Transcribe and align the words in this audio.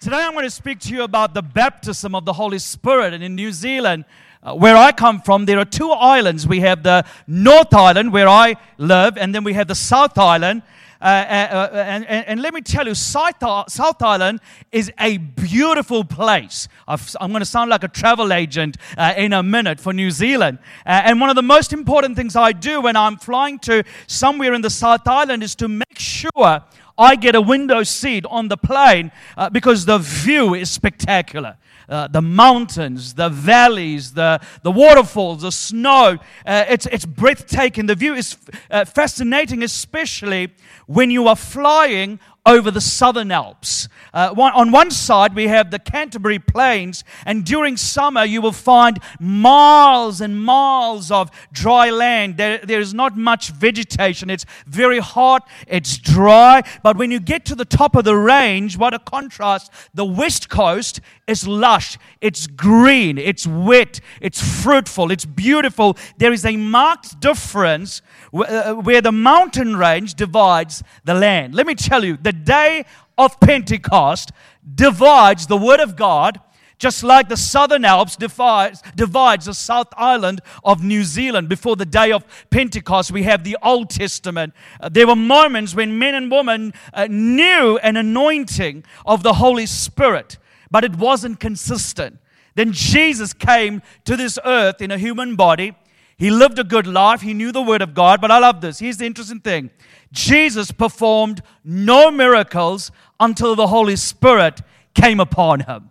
Today 0.00 0.16
I'm 0.16 0.32
going 0.32 0.46
to 0.46 0.50
speak 0.50 0.78
to 0.80 0.94
you 0.94 1.02
about 1.02 1.34
the 1.34 1.42
baptism 1.42 2.14
of 2.14 2.24
the 2.24 2.32
Holy 2.32 2.58
Spirit. 2.58 3.12
And 3.12 3.22
in 3.22 3.34
New 3.34 3.52
Zealand, 3.52 4.06
uh, 4.42 4.54
where 4.54 4.74
I 4.74 4.92
come 4.92 5.20
from, 5.20 5.44
there 5.44 5.58
are 5.58 5.66
two 5.66 5.90
islands. 5.90 6.46
We 6.46 6.60
have 6.60 6.82
the 6.82 7.04
North 7.26 7.74
Island, 7.74 8.10
where 8.10 8.26
I 8.26 8.56
live, 8.78 9.18
and 9.18 9.34
then 9.34 9.44
we 9.44 9.52
have 9.52 9.68
the 9.68 9.74
South 9.74 10.16
Island. 10.16 10.62
Uh, 11.02 11.04
uh, 11.04 11.08
uh 11.08 11.70
and, 11.74 12.06
and, 12.06 12.26
and, 12.28 12.40
let 12.40 12.54
me 12.54 12.62
tell 12.62 12.86
you, 12.86 12.94
South, 12.94 13.34
South 13.68 14.00
Island 14.00 14.40
is 14.72 14.90
a 14.98 15.18
beautiful 15.18 16.02
place. 16.02 16.66
i 16.88 16.96
am 17.20 17.28
going 17.30 17.40
to 17.40 17.44
sound 17.44 17.68
like 17.68 17.84
a 17.84 17.88
travel 17.88 18.32
agent 18.32 18.78
in 19.18 19.34
a 19.34 19.42
minute 19.42 19.80
for 19.80 19.92
New 19.92 20.10
Zealand. 20.10 20.60
And 20.86 21.20
one 21.20 21.28
of 21.28 21.36
the 21.36 21.42
most 21.42 21.74
important 21.74 22.16
things 22.16 22.36
I 22.36 22.52
do 22.52 22.80
when 22.80 22.96
I'm 22.96 23.18
flying 23.18 23.58
to 23.60 23.84
somewhere 24.06 24.54
in 24.54 24.62
the 24.62 24.70
South 24.70 25.06
Island 25.06 25.42
is 25.42 25.54
to 25.56 25.68
make 25.68 25.98
sure 25.98 26.62
I 27.00 27.16
get 27.16 27.34
a 27.34 27.40
window 27.40 27.82
seat 27.82 28.26
on 28.26 28.48
the 28.48 28.58
plane 28.58 29.10
uh, 29.36 29.48
because 29.48 29.86
the 29.86 29.96
view 29.98 30.54
is 30.54 30.70
spectacular. 30.70 31.56
Uh, 31.88 32.06
the 32.06 32.20
mountains, 32.20 33.14
the 33.14 33.30
valleys, 33.30 34.12
the, 34.12 34.38
the 34.62 34.70
waterfalls, 34.70 35.42
the 35.42 35.50
snow. 35.50 36.18
Uh, 36.46 36.64
it's, 36.68 36.86
it's 36.86 37.06
breathtaking. 37.06 37.86
The 37.86 37.94
view 37.94 38.14
is 38.14 38.36
uh, 38.70 38.84
fascinating, 38.84 39.62
especially 39.62 40.52
when 40.86 41.10
you 41.10 41.26
are 41.26 41.34
flying 41.34 42.20
over 42.46 42.70
the 42.70 42.80
southern 42.80 43.30
Alps. 43.30 43.88
Uh, 44.12 44.34
on 44.36 44.72
one 44.72 44.90
side, 44.90 45.34
we 45.34 45.46
have 45.48 45.70
the 45.70 45.78
Canterbury 45.78 46.38
Plains, 46.38 47.04
and 47.26 47.44
during 47.44 47.76
summer, 47.76 48.24
you 48.24 48.40
will 48.40 48.52
find 48.52 48.98
miles 49.20 50.20
and 50.20 50.42
miles 50.42 51.10
of 51.10 51.30
dry 51.52 51.90
land. 51.90 52.36
There, 52.36 52.58
there 52.58 52.80
is 52.80 52.94
not 52.94 53.16
much 53.16 53.50
vegetation. 53.50 54.30
It's 54.30 54.46
very 54.66 54.98
hot, 54.98 55.46
it's 55.66 55.98
dry, 55.98 56.62
but 56.82 56.96
when 56.96 57.10
you 57.10 57.20
get 57.20 57.44
to 57.46 57.54
the 57.54 57.64
top 57.64 57.94
of 57.94 58.04
the 58.04 58.16
range, 58.16 58.76
what 58.76 58.94
a 58.94 58.98
contrast! 58.98 59.70
The 59.94 60.04
west 60.04 60.48
coast 60.48 61.00
is 61.26 61.46
lush, 61.46 61.98
it's 62.20 62.46
green, 62.46 63.18
it's 63.18 63.46
wet, 63.46 64.00
it's 64.20 64.42
fruitful, 64.62 65.10
it's 65.10 65.24
beautiful. 65.24 65.96
There 66.18 66.32
is 66.32 66.44
a 66.44 66.56
marked 66.56 67.20
difference 67.20 68.02
uh, 68.32 68.74
where 68.74 69.00
the 69.00 69.12
mountain 69.12 69.76
range 69.76 70.14
divides 70.14 70.82
the 71.04 71.14
land. 71.14 71.54
Let 71.54 71.66
me 71.66 71.74
tell 71.74 72.04
you, 72.04 72.16
the 72.16 72.29
day 72.32 72.84
of 73.16 73.38
Pentecost 73.40 74.32
divides 74.74 75.46
the 75.46 75.56
Word 75.56 75.80
of 75.80 75.96
God 75.96 76.40
just 76.80 77.04
like 77.04 77.28
the 77.28 77.36
Southern 77.36 77.84
Alps 77.84 78.16
divides, 78.16 78.82
divides 78.96 79.44
the 79.44 79.54
South 79.54 79.88
Island 79.96 80.40
of 80.64 80.82
New 80.82 81.04
Zealand. 81.04 81.48
Before 81.48 81.76
the 81.76 81.84
day 81.84 82.10
of 82.10 82.24
Pentecost, 82.48 83.12
we 83.12 83.22
have 83.24 83.44
the 83.44 83.56
Old 83.62 83.90
Testament. 83.90 84.54
Uh, 84.80 84.88
there 84.88 85.06
were 85.06 85.14
moments 85.14 85.74
when 85.74 85.98
men 85.98 86.14
and 86.14 86.30
women 86.30 86.72
uh, 86.94 87.06
knew 87.08 87.78
an 87.82 87.96
anointing 87.98 88.82
of 89.04 89.22
the 89.22 89.34
Holy 89.34 89.66
Spirit, 89.66 90.38
but 90.70 90.82
it 90.82 90.96
wasn't 90.96 91.38
consistent. 91.38 92.18
Then 92.54 92.72
Jesus 92.72 93.34
came 93.34 93.82
to 94.06 94.16
this 94.16 94.38
earth 94.44 94.80
in 94.80 94.90
a 94.90 94.98
human 94.98 95.36
body. 95.36 95.74
He 96.16 96.30
lived 96.30 96.58
a 96.58 96.64
good 96.64 96.86
life. 96.86 97.20
He 97.20 97.34
knew 97.34 97.52
the 97.52 97.62
Word 97.62 97.82
of 97.82 97.94
God. 97.94 98.20
But 98.20 98.30
I 98.30 98.38
love 98.38 98.62
this. 98.62 98.78
Here's 98.78 98.96
the 98.96 99.06
interesting 99.06 99.40
thing 99.40 99.70
Jesus 100.12 100.72
performed 100.72 101.42
no 101.64 102.10
miracles 102.10 102.90
until 103.18 103.54
the 103.54 103.68
Holy 103.68 103.96
Spirit 103.96 104.60
came 104.94 105.20
upon 105.20 105.60
him. 105.60 105.90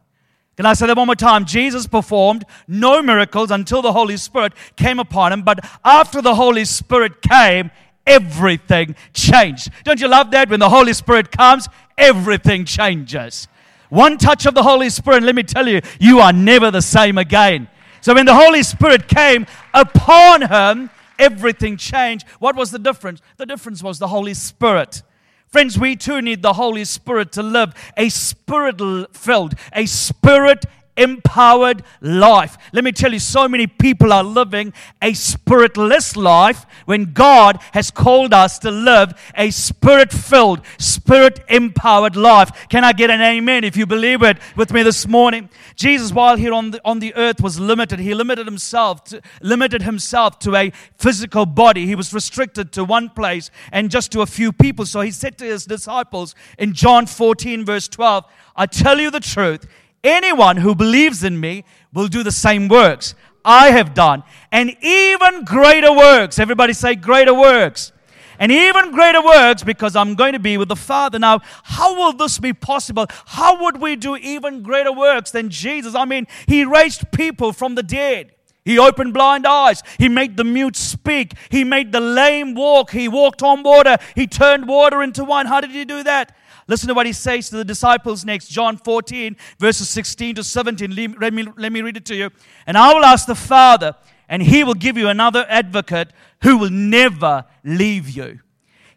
Can 0.58 0.66
I 0.66 0.74
say 0.74 0.88
that 0.88 0.98
one 0.98 1.08
more 1.08 1.16
time? 1.16 1.46
Jesus 1.46 1.88
performed 1.88 2.44
no 2.68 3.02
miracles 3.02 3.50
until 3.50 3.82
the 3.82 3.94
Holy 3.94 4.18
Spirit 4.18 4.52
came 4.76 5.00
upon 5.00 5.32
him, 5.32 5.42
but 5.42 5.60
after 5.86 6.22
the 6.22 6.36
Holy 6.36 6.66
Spirit 6.66 7.22
came, 7.22 7.72
everything 8.06 8.96
changed. 9.14 9.70
Don't 9.86 10.02
you 10.02 10.10
love 10.10 10.32
that? 10.32 10.50
When 10.50 10.60
the 10.60 10.70
Holy 10.70 10.92
Spirit 10.92 11.32
comes, 11.32 11.70
everything 11.98 12.66
changes. 12.66 13.48
One 13.88 14.18
touch 14.18 14.46
of 14.46 14.54
the 14.54 14.64
Holy 14.64 14.90
Spirit, 14.90 15.24
let 15.24 15.34
me 15.34 15.44
tell 15.44 15.68
you, 15.68 15.80
you 16.00 16.20
are 16.20 16.34
never 16.34 16.72
the 16.72 16.82
same 16.82 17.18
again. 17.18 17.70
So 18.02 18.14
when 18.14 18.26
the 18.26 18.36
Holy 18.36 18.64
Spirit 18.64 19.08
came 19.08 19.46
upon 19.74 20.42
him, 20.42 20.90
everything 21.20 21.78
changed. 21.78 22.28
What 22.40 22.56
was 22.56 22.72
the 22.72 22.80
difference? 22.80 23.22
The 23.38 23.46
difference 23.46 23.84
was 23.84 24.00
the 24.00 24.08
Holy 24.08 24.34
Spirit. 24.34 25.04
Friends, 25.48 25.78
we 25.78 25.96
too 25.96 26.22
need 26.22 26.42
the 26.42 26.54
Holy 26.54 26.86
Spirit 26.86 27.32
to 27.34 27.44
live 27.44 27.74
a 27.98 28.10
spirit 28.10 28.80
filled, 29.16 29.56
a 29.74 29.86
spirit 29.86 30.66
empowered 31.00 31.84
life. 32.02 32.58
Let 32.74 32.84
me 32.84 32.92
tell 32.92 33.14
you, 33.14 33.20
so 33.20 33.48
many 33.48 33.66
people 33.66 34.12
are 34.14 34.24
living 34.24 34.74
a 35.02 35.14
spiritless 35.14 36.16
life 36.16 36.66
when 36.86 37.14
God 37.14 37.60
has 37.74 37.90
called 37.90 38.34
us 38.34 38.60
to 38.60 38.72
live 38.72 39.14
a 39.36 39.50
spirit 39.52 40.12
filled, 40.12 40.62
spirit 40.78 41.40
empowered 41.48 42.16
life. 42.16 42.68
Can 42.70 42.84
I 42.84 42.94
get 42.94 43.10
an 43.10 43.22
amen 43.22 43.64
if 43.64 43.78
you 43.78 43.86
believe 43.86 44.22
it 44.22 44.38
with 44.56 44.72
me 44.72 44.84
this 44.84 45.08
morning? 45.08 45.50
Jesus, 45.76 46.12
while 46.12 46.36
here 46.36 46.54
on 46.54 46.72
the, 46.72 46.82
on 46.84 47.00
the 47.00 47.16
earth, 47.16 47.42
was 47.42 47.60
limited. 47.60 48.00
He 48.00 48.14
limited 48.14 48.46
himself, 48.46 49.04
to, 49.06 49.22
limited 49.42 49.82
himself 49.82 50.40
to 50.40 50.56
a 50.56 50.72
physical 50.98 51.46
body. 51.46 51.86
He 51.86 51.96
was 51.96 52.14
restricted 52.14 52.72
to 52.74 52.84
one 52.84 53.10
place 53.10 53.50
and 53.72 53.90
just 53.90 54.12
to 54.12 54.22
a 54.22 54.26
few 54.26 54.52
people. 54.52 54.86
So 54.86 55.02
he 55.02 55.12
said 55.12 55.38
to 55.38 55.46
his 55.46 55.66
disciples 55.66 56.36
in 56.58 56.74
John 56.74 57.06
14, 57.06 57.66
verse 57.66 57.88
12, 57.88 58.26
I 58.56 58.66
tell 58.66 59.00
you 59.00 59.10
the 59.10 59.22
truth. 59.22 59.66
Anyone 60.04 60.58
who 60.58 60.76
believes 60.76 61.24
in 61.24 61.40
me 61.40 61.66
will 61.94 62.08
do 62.08 62.24
the 62.24 62.32
same 62.32 62.68
works 62.68 63.16
I 63.44 63.72
have 63.72 63.94
done, 63.94 64.24
and 64.52 64.76
even 64.82 65.44
greater 65.44 65.92
works. 65.92 66.40
Everybody 66.40 66.74
say, 66.74 66.96
greater 66.96 67.34
works. 67.34 67.92
And 68.38 68.54
even 68.54 68.92
greater 68.92 69.22
works 69.22 69.64
because 69.64 69.98
I'm 69.98 70.16
going 70.16 70.32
to 70.32 70.40
be 70.40 70.58
with 70.58 70.70
the 70.70 70.76
Father. 70.76 71.20
Now, 71.20 71.42
how 71.64 71.96
will 71.96 72.14
this 72.14 72.40
be 72.40 72.54
possible? 72.54 73.06
How 73.26 73.64
would 73.64 73.82
we 73.82 73.98
do 73.98 74.16
even 74.16 74.64
greater 74.64 74.94
works 74.94 75.32
than 75.32 75.50
Jesus? 75.50 75.94
I 75.94 76.06
mean, 76.06 76.26
He 76.48 76.64
raised 76.64 77.12
people 77.12 77.52
from 77.52 77.76
the 77.76 77.84
dead. 77.84 78.32
He 78.64 78.78
opened 78.78 79.14
blind 79.14 79.46
eyes. 79.46 79.82
He 79.98 80.08
made 80.08 80.38
the 80.38 80.44
mute 80.44 80.76
speak. 80.76 81.34
He 81.50 81.64
made 81.64 81.92
the 81.92 82.00
lame 82.00 82.54
walk. 82.54 82.92
He 82.92 83.08
walked 83.08 83.42
on 83.42 83.64
water. 83.64 83.98
He 84.16 84.28
turned 84.28 84.68
water 84.68 85.02
into 85.02 85.24
wine. 85.24 85.48
How 85.48 85.60
did 85.60 85.72
he 85.72 85.86
do 85.86 86.04
that? 86.04 86.36
Listen 86.70 86.88
to 86.88 86.94
what 86.94 87.08
he 87.08 87.14
says 87.14 87.50
to 87.50 87.58
the 87.58 87.66
disciples 87.66 88.24
next, 88.24 88.48
John 88.48 88.78
14, 88.78 89.36
verses 89.58 89.90
16 89.90 90.36
to 90.36 90.44
17. 90.44 91.16
Let 91.20 91.34
me, 91.34 91.48
let 91.58 91.72
me 91.72 91.82
read 91.82 91.98
it 91.98 92.06
to 92.06 92.16
you. 92.16 92.30
And 92.68 92.78
I 92.78 92.94
will 92.94 93.04
ask 93.04 93.26
the 93.26 93.34
Father, 93.34 93.96
and 94.30 94.44
he 94.44 94.64
will 94.64 94.76
give 94.76 94.96
you 94.96 95.08
another 95.08 95.48
advocate 95.50 96.10
who 96.44 96.60
will 96.60 96.70
never 96.70 97.46
leave 97.64 98.08
you. 98.08 98.42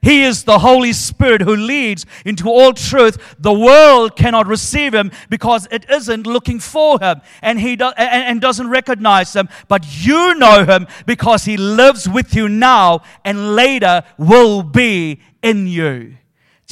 He 0.03 0.25
is 0.25 0.45
the 0.45 0.59
Holy 0.59 0.93
Spirit 0.93 1.41
who 1.41 1.57
leads 1.57 2.05
into 2.27 2.51
all 2.51 2.75
truth. 2.75 3.37
The 3.39 3.55
world 3.55 4.17
cannot 4.17 4.49
receive 4.49 4.93
him 4.93 5.11
because 5.31 5.67
it 5.71 5.89
isn't 5.89 6.27
looking 6.27 6.61
for 6.61 7.01
him 7.01 7.23
and 7.41 7.59
he 7.59 7.77
do, 7.77 7.87
and, 7.97 8.25
and 8.25 8.41
doesn't 8.41 8.69
recognize 8.69 9.33
him. 9.33 9.49
But 9.69 9.87
you 10.05 10.35
know 10.35 10.67
him 10.67 10.89
because 11.07 11.47
he 11.47 11.57
lives 11.57 12.07
with 12.07 12.35
you 12.35 12.51
now 12.51 13.01
and 13.25 13.57
later 13.57 14.03
will 14.19 14.63
be 14.63 15.21
in 15.41 15.69
you. 15.69 16.19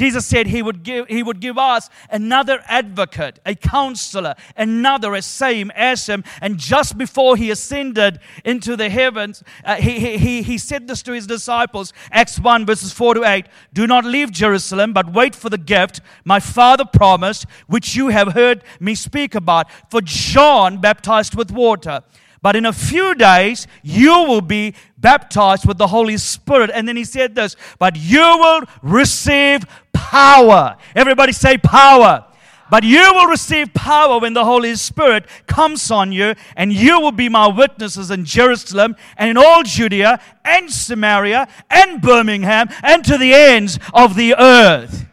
Jesus 0.01 0.25
said 0.25 0.47
he 0.47 0.63
would 0.63 0.83
give, 0.83 1.09
he 1.09 1.23
would 1.23 1.41
give 1.41 1.59
us 1.59 1.91
another 2.09 2.65
advocate, 2.65 3.39
a 3.45 3.55
counselor, 3.55 4.35
another 4.57 5.15
as 5.15 5.27
same 5.27 5.71
as 5.73 6.07
him. 6.07 6.25
And 6.41 6.57
just 6.57 6.97
before 6.97 7.37
he 7.37 7.51
ascended 7.51 8.19
into 8.43 8.77
the 8.77 8.89
heavens, 8.89 9.45
uh, 9.63 9.75
he, 9.77 10.17
he, 10.17 10.41
he 10.41 10.57
said 10.57 10.89
this 10.89 11.03
to 11.03 11.13
his 11.13 11.27
disciples, 11.27 11.93
Acts 12.11 12.41
1 12.41 12.65
verses 12.65 12.95
4 12.95 13.13
to 13.13 13.25
8, 13.25 13.45
Do 13.75 13.87
not 13.87 14.07
leave 14.07 14.33
Jerusalem, 14.33 14.95
but 14.95 15.13
wait 15.13 15.35
for 15.37 15.51
the 15.51 15.59
gift 15.59 16.01
my 16.25 16.41
father 16.41 16.87
promised, 16.87 17.45
which 17.67 17.95
you 17.95 18.09
have 18.09 18.33
heard 18.33 18.65
me 18.81 18.95
speak 18.95 19.35
about. 19.35 19.67
For 19.91 20.01
John 20.01 20.81
baptized 20.81 21.35
with 21.35 21.51
water 21.51 22.01
but 22.43 22.57
in 22.57 22.65
a 22.65 22.73
few 22.73 23.15
days, 23.15 23.67
you 23.83 24.23
will 24.23 24.41
be 24.41 24.75
baptized 24.97 25.67
with 25.67 25.77
the 25.77 25.89
Holy 25.89 26.17
Spirit. 26.17 26.71
And 26.73 26.89
then 26.89 26.97
he 26.97 27.05
said 27.05 27.35
this, 27.35 27.55
but 27.79 27.97
you 27.97 28.21
will 28.21 28.63
receive 28.83 29.65
power. 30.01 30.77
Everybody 30.95 31.33
say 31.33 31.59
power. 31.59 32.25
But 32.71 32.85
you 32.85 33.13
will 33.15 33.27
receive 33.27 33.75
power 33.75 34.21
when 34.21 34.33
the 34.33 34.45
Holy 34.45 34.77
Spirit 34.77 35.27
comes 35.47 35.91
on 35.91 36.13
you, 36.13 36.35
and 36.57 36.73
you 36.73 37.01
will 37.01 37.13
be 37.13 37.29
my 37.29 37.49
witnesses 37.49 38.13
in 38.13 38.25
Jerusalem 38.25 38.95
and 39.17 39.29
in 39.29 39.37
all 39.37 39.65
Judea 39.65 40.21
and 40.45 40.71
Samaria 40.71 41.49
and 41.69 42.01
Birmingham 42.01 42.69
and 42.83 43.05
to 43.05 43.19
the 43.19 43.35
ends 43.35 43.79
of 43.93 44.15
the 44.15 44.37
earth. 44.37 45.07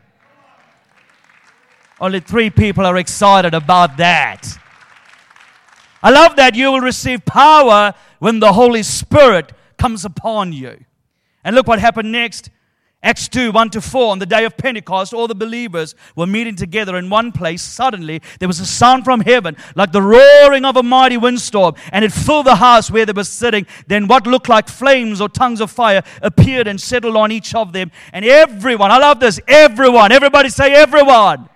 Only 2.00 2.19
three 2.19 2.51
people 2.51 2.85
are 2.85 2.97
excited 2.97 3.56
about 3.56 3.97
that. 3.97 4.59
I 6.03 6.11
love 6.11 6.35
that 6.35 6.53
you 6.53 6.71
will 6.71 6.81
receive 6.81 7.25
power 7.25 7.95
when 8.19 8.39
the 8.39 8.53
Holy 8.53 8.83
Spirit 8.83 9.51
comes 9.77 10.06
upon 10.06 10.53
you. 10.53 10.85
And 11.44 11.56
look 11.56 11.67
what 11.67 11.79
happened 11.79 12.11
next. 12.11 12.51
Acts 13.03 13.27
2 13.27 13.51
1 13.51 13.69
to 13.69 13.81
4, 13.81 14.11
on 14.11 14.19
the 14.19 14.25
day 14.25 14.44
of 14.44 14.57
Pentecost, 14.57 15.13
all 15.13 15.27
the 15.27 15.35
believers 15.35 15.94
were 16.15 16.25
meeting 16.25 16.55
together 16.55 16.97
in 16.97 17.11
one 17.11 17.31
place. 17.31 17.61
Suddenly, 17.61 18.21
there 18.39 18.47
was 18.47 18.59
a 18.59 18.65
sound 18.65 19.05
from 19.05 19.21
heaven 19.21 19.55
like 19.75 19.91
the 19.91 20.01
roaring 20.01 20.65
of 20.65 20.77
a 20.77 20.83
mighty 20.83 21.15
windstorm, 21.15 21.75
and 21.91 22.03
it 22.03 22.11
filled 22.11 22.47
the 22.47 22.55
house 22.55 22.89
where 22.89 23.05
they 23.05 23.13
were 23.13 23.23
sitting. 23.23 23.67
Then, 23.85 24.07
what 24.07 24.25
looked 24.25 24.49
like 24.49 24.67
flames 24.67 25.21
or 25.21 25.29
tongues 25.29 25.61
of 25.61 25.69
fire 25.69 26.01
appeared 26.23 26.67
and 26.67 26.81
settled 26.81 27.15
on 27.15 27.31
each 27.31 27.53
of 27.53 27.71
them. 27.71 27.91
And 28.13 28.25
everyone, 28.25 28.89
I 28.89 28.97
love 28.97 29.19
this, 29.19 29.39
everyone, 29.47 30.11
everybody 30.11 30.49
say 30.49 30.73
everyone 30.73 31.49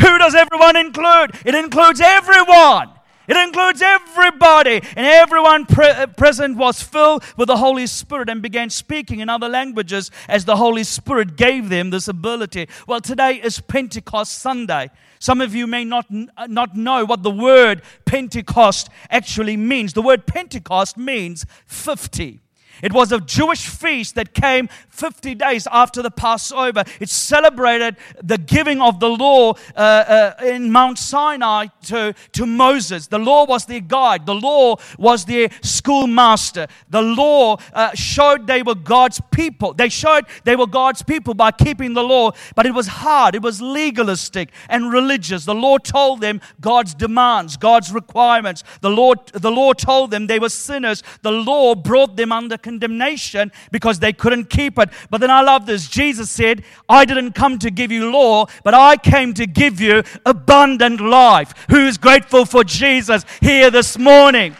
Who 0.00 0.18
does 0.18 0.36
everyone 0.36 0.76
include? 0.76 1.32
It 1.44 1.56
includes 1.56 2.00
everyone. 2.00 2.97
It 3.28 3.36
includes 3.36 3.82
everybody, 3.82 4.80
and 4.96 5.06
everyone 5.06 5.66
pre- 5.66 5.90
uh, 5.90 6.06
present 6.06 6.56
was 6.56 6.82
filled 6.82 7.22
with 7.36 7.48
the 7.48 7.58
Holy 7.58 7.86
Spirit 7.86 8.30
and 8.30 8.40
began 8.40 8.70
speaking 8.70 9.20
in 9.20 9.28
other 9.28 9.50
languages 9.50 10.10
as 10.28 10.46
the 10.46 10.56
Holy 10.56 10.82
Spirit 10.82 11.36
gave 11.36 11.68
them 11.68 11.90
this 11.90 12.08
ability. 12.08 12.68
Well, 12.86 13.02
today 13.02 13.34
is 13.34 13.60
Pentecost 13.60 14.38
Sunday. 14.38 14.90
Some 15.18 15.42
of 15.42 15.54
you 15.54 15.66
may 15.66 15.84
not, 15.84 16.06
uh, 16.38 16.46
not 16.46 16.74
know 16.74 17.04
what 17.04 17.22
the 17.22 17.30
word 17.30 17.82
Pentecost 18.06 18.88
actually 19.10 19.58
means. 19.58 19.92
The 19.92 20.02
word 20.02 20.26
Pentecost 20.26 20.96
means 20.96 21.44
50. 21.66 22.40
It 22.82 22.92
was 22.92 23.12
a 23.12 23.20
Jewish 23.20 23.66
feast 23.66 24.14
that 24.14 24.34
came 24.34 24.68
50 24.90 25.34
days 25.36 25.66
after 25.70 26.02
the 26.02 26.10
Passover. 26.10 26.84
It 27.00 27.08
celebrated 27.08 27.96
the 28.22 28.38
giving 28.38 28.80
of 28.80 29.00
the 29.00 29.08
law 29.08 29.54
uh, 29.76 29.78
uh, 29.78 30.34
in 30.44 30.70
Mount 30.70 30.98
Sinai 30.98 31.66
to, 31.84 32.14
to 32.32 32.46
Moses. 32.46 33.06
The 33.06 33.18
law 33.18 33.46
was 33.46 33.66
their 33.66 33.80
guide, 33.80 34.26
the 34.26 34.34
law 34.34 34.76
was 34.98 35.24
their 35.24 35.48
schoolmaster. 35.62 36.66
The 36.90 37.02
law 37.02 37.58
uh, 37.72 37.94
showed 37.94 38.46
they 38.46 38.62
were 38.62 38.74
God's 38.74 39.20
people. 39.30 39.74
They 39.74 39.88
showed 39.88 40.26
they 40.44 40.56
were 40.56 40.66
God's 40.66 41.02
people 41.02 41.34
by 41.34 41.52
keeping 41.52 41.94
the 41.94 42.02
law, 42.02 42.32
but 42.54 42.66
it 42.66 42.74
was 42.74 42.86
hard, 42.86 43.34
it 43.34 43.42
was 43.42 43.60
legalistic 43.60 44.50
and 44.68 44.92
religious. 44.92 45.44
The 45.44 45.54
law 45.54 45.78
told 45.78 46.20
them 46.20 46.40
God's 46.60 46.94
demands, 46.94 47.56
God's 47.56 47.92
requirements. 47.92 48.64
The 48.80 48.90
law, 48.90 49.14
the 49.32 49.50
law 49.50 49.72
told 49.72 50.10
them 50.10 50.26
they 50.26 50.38
were 50.38 50.48
sinners. 50.48 51.02
The 51.22 51.32
law 51.32 51.74
brought 51.74 52.16
them 52.16 52.32
under 52.32 52.58
condemnation 52.68 53.50
because 53.72 53.98
they 53.98 54.12
couldn't 54.12 54.50
keep 54.50 54.78
it. 54.78 54.90
But 55.08 55.22
then 55.22 55.30
I 55.30 55.40
love 55.40 55.64
this. 55.64 55.88
Jesus 55.88 56.30
said, 56.30 56.62
I 56.88 57.06
didn't 57.06 57.32
come 57.32 57.58
to 57.60 57.70
give 57.70 57.90
you 57.90 58.10
law, 58.10 58.46
but 58.62 58.74
I 58.74 58.96
came 58.96 59.32
to 59.34 59.46
give 59.46 59.80
you 59.80 60.02
abundant 60.26 61.00
life. 61.00 61.54
Who's 61.70 61.96
grateful 61.96 62.44
for 62.44 62.64
Jesus 62.64 63.24
here 63.40 63.70
this 63.70 63.98
morning? 63.98 64.54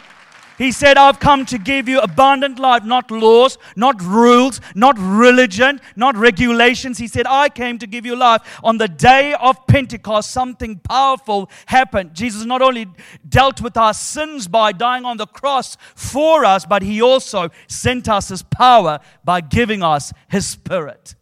He 0.59 0.73
said, 0.73 0.97
I've 0.97 1.21
come 1.21 1.45
to 1.45 1.57
give 1.57 1.87
you 1.87 2.01
abundant 2.01 2.59
life, 2.59 2.83
not 2.83 3.09
laws, 3.09 3.57
not 3.77 4.01
rules, 4.01 4.59
not 4.75 4.97
religion, 4.99 5.79
not 5.95 6.17
regulations. 6.17 6.97
He 6.97 7.07
said, 7.07 7.25
I 7.25 7.47
came 7.47 7.79
to 7.79 7.87
give 7.87 8.05
you 8.05 8.17
life. 8.17 8.59
On 8.61 8.77
the 8.77 8.89
day 8.89 9.33
of 9.35 9.65
Pentecost, 9.67 10.31
something 10.31 10.79
powerful 10.79 11.49
happened. 11.67 12.13
Jesus 12.13 12.43
not 12.43 12.61
only 12.61 12.87
dealt 13.29 13.61
with 13.61 13.77
our 13.77 13.93
sins 13.93 14.49
by 14.49 14.73
dying 14.73 15.05
on 15.05 15.15
the 15.15 15.27
cross 15.27 15.77
for 15.95 16.43
us, 16.43 16.65
but 16.65 16.81
he 16.81 17.01
also 17.01 17.47
sent 17.69 18.09
us 18.09 18.27
his 18.27 18.43
power 18.43 18.99
by 19.23 19.39
giving 19.39 19.81
us 19.81 20.11
his 20.27 20.45
spirit. 20.45 21.15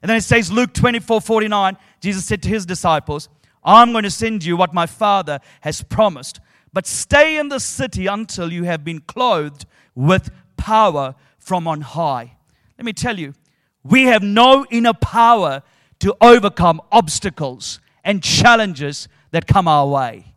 And 0.00 0.08
then 0.08 0.16
it 0.16 0.22
says, 0.22 0.50
Luke 0.50 0.72
24 0.72 1.20
49, 1.20 1.76
Jesus 2.00 2.24
said 2.24 2.42
to 2.42 2.48
his 2.48 2.64
disciples, 2.64 3.28
I'm 3.62 3.92
going 3.92 4.04
to 4.04 4.10
send 4.10 4.44
you 4.44 4.56
what 4.56 4.72
my 4.72 4.86
Father 4.86 5.40
has 5.60 5.82
promised 5.82 6.40
but 6.72 6.86
stay 6.86 7.38
in 7.38 7.48
the 7.48 7.60
city 7.60 8.06
until 8.06 8.52
you 8.52 8.64
have 8.64 8.84
been 8.84 9.00
clothed 9.00 9.66
with 9.94 10.30
power 10.56 11.14
from 11.38 11.66
on 11.66 11.80
high. 11.80 12.36
Let 12.78 12.84
me 12.84 12.92
tell 12.92 13.18
you, 13.18 13.34
we 13.82 14.04
have 14.04 14.22
no 14.22 14.66
inner 14.70 14.94
power 14.94 15.62
to 16.00 16.14
overcome 16.20 16.80
obstacles 16.92 17.80
and 18.04 18.22
challenges 18.22 19.08
that 19.30 19.46
come 19.46 19.66
our 19.66 19.86
way. 19.86 20.34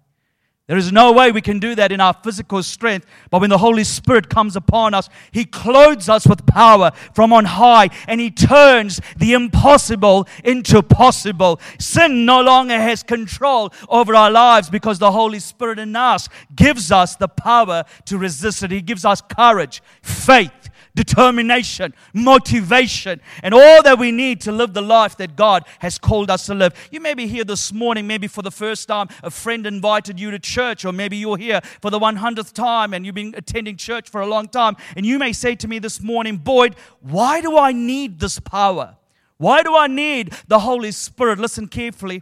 There 0.72 0.78
is 0.78 0.94
no 0.94 1.12
way 1.12 1.34
we 1.34 1.42
can 1.42 1.60
do 1.60 1.76
that 1.76 1.92
in 1.92 2.00
our 2.00 2.14
physical 2.24 2.64
strength, 2.64 3.06
but 3.30 3.42
when 3.42 3.50
the 3.50 3.58
Holy 3.58 3.84
Spirit 3.84 4.30
comes 4.30 4.56
upon 4.56 4.94
us, 4.94 5.10
He 5.34 5.44
clothes 5.44 6.08
us 6.08 6.26
with 6.26 6.46
power 6.46 6.92
from 7.14 7.34
on 7.34 7.44
high 7.44 7.90
and 8.08 8.22
He 8.22 8.32
turns 8.32 9.02
the 9.18 9.34
impossible 9.34 10.30
into 10.46 10.82
possible. 10.82 11.60
Sin 11.78 12.26
no 12.26 12.40
longer 12.40 12.80
has 12.80 13.04
control 13.04 13.74
over 13.90 14.16
our 14.16 14.32
lives 14.32 14.70
because 14.70 14.98
the 14.98 15.12
Holy 15.12 15.40
Spirit 15.40 15.78
in 15.78 15.94
us 15.94 16.30
gives 16.56 16.90
us 16.90 17.18
the 17.18 17.28
power 17.28 17.84
to 18.06 18.18
resist 18.18 18.64
it. 18.64 18.72
He 18.72 18.82
gives 18.82 19.04
us 19.04 19.20
courage, 19.20 19.84
faith, 20.02 20.61
determination, 20.96 21.94
motivation, 22.14 23.22
and 23.44 23.54
all 23.54 23.84
that 23.84 23.98
we 23.98 24.12
need 24.12 24.42
to 24.42 24.52
live 24.52 24.74
the 24.74 24.82
life 24.82 25.18
that 25.18 25.36
God 25.36 25.64
has 25.80 25.98
called 25.98 26.30
us 26.30 26.46
to 26.48 26.54
live. 26.54 26.74
You 26.92 27.00
may 27.00 27.14
be 27.14 27.28
here 27.28 27.44
this 27.44 27.72
morning, 27.72 28.08
maybe 28.08 28.28
for 28.28 28.42
the 28.42 28.52
first 28.52 28.88
time, 28.88 29.08
a 29.24 29.32
friend 29.32 29.66
invited 29.66 30.20
you 30.20 30.32
to 30.32 30.40
church, 30.40 30.86
or 30.86 30.92
maybe 30.92 31.18
you're 31.18 31.38
here 31.38 31.62
for 31.82 31.90
the 31.90 32.00
100th 32.00 32.54
time 32.54 32.94
and 32.94 33.06
you've 33.06 33.16
been 33.16 33.34
attending 33.38 33.78
church 33.78 34.10
for 34.10 34.22
a 34.22 34.28
long 34.28 34.48
time, 34.48 34.76
and 34.96 35.06
you 35.06 35.18
may 35.20 35.34
say 35.34 35.56
to 35.56 35.68
me 35.68 35.80
this 35.80 36.02
morning, 36.02 36.38
Boyd, 36.38 36.76
why 37.00 37.42
do 37.42 37.58
I 37.58 37.72
need 37.72 38.20
this 38.20 38.40
power? 38.40 38.98
Why 39.38 39.64
do 39.64 39.76
I 39.76 39.88
need 39.88 40.34
the 40.48 40.60
Holy 40.60 40.92
Spirit? 40.92 41.40
Listen 41.40 41.68
carefully. 41.68 42.22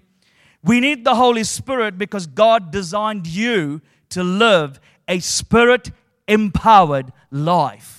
We 0.63 0.79
need 0.79 1.03
the 1.03 1.15
Holy 1.15 1.43
Spirit 1.43 1.97
because 1.97 2.27
God 2.27 2.71
designed 2.71 3.27
you 3.27 3.81
to 4.09 4.23
live 4.23 4.79
a 5.07 5.19
spirit 5.19 5.91
empowered 6.27 7.11
life. 7.31 7.98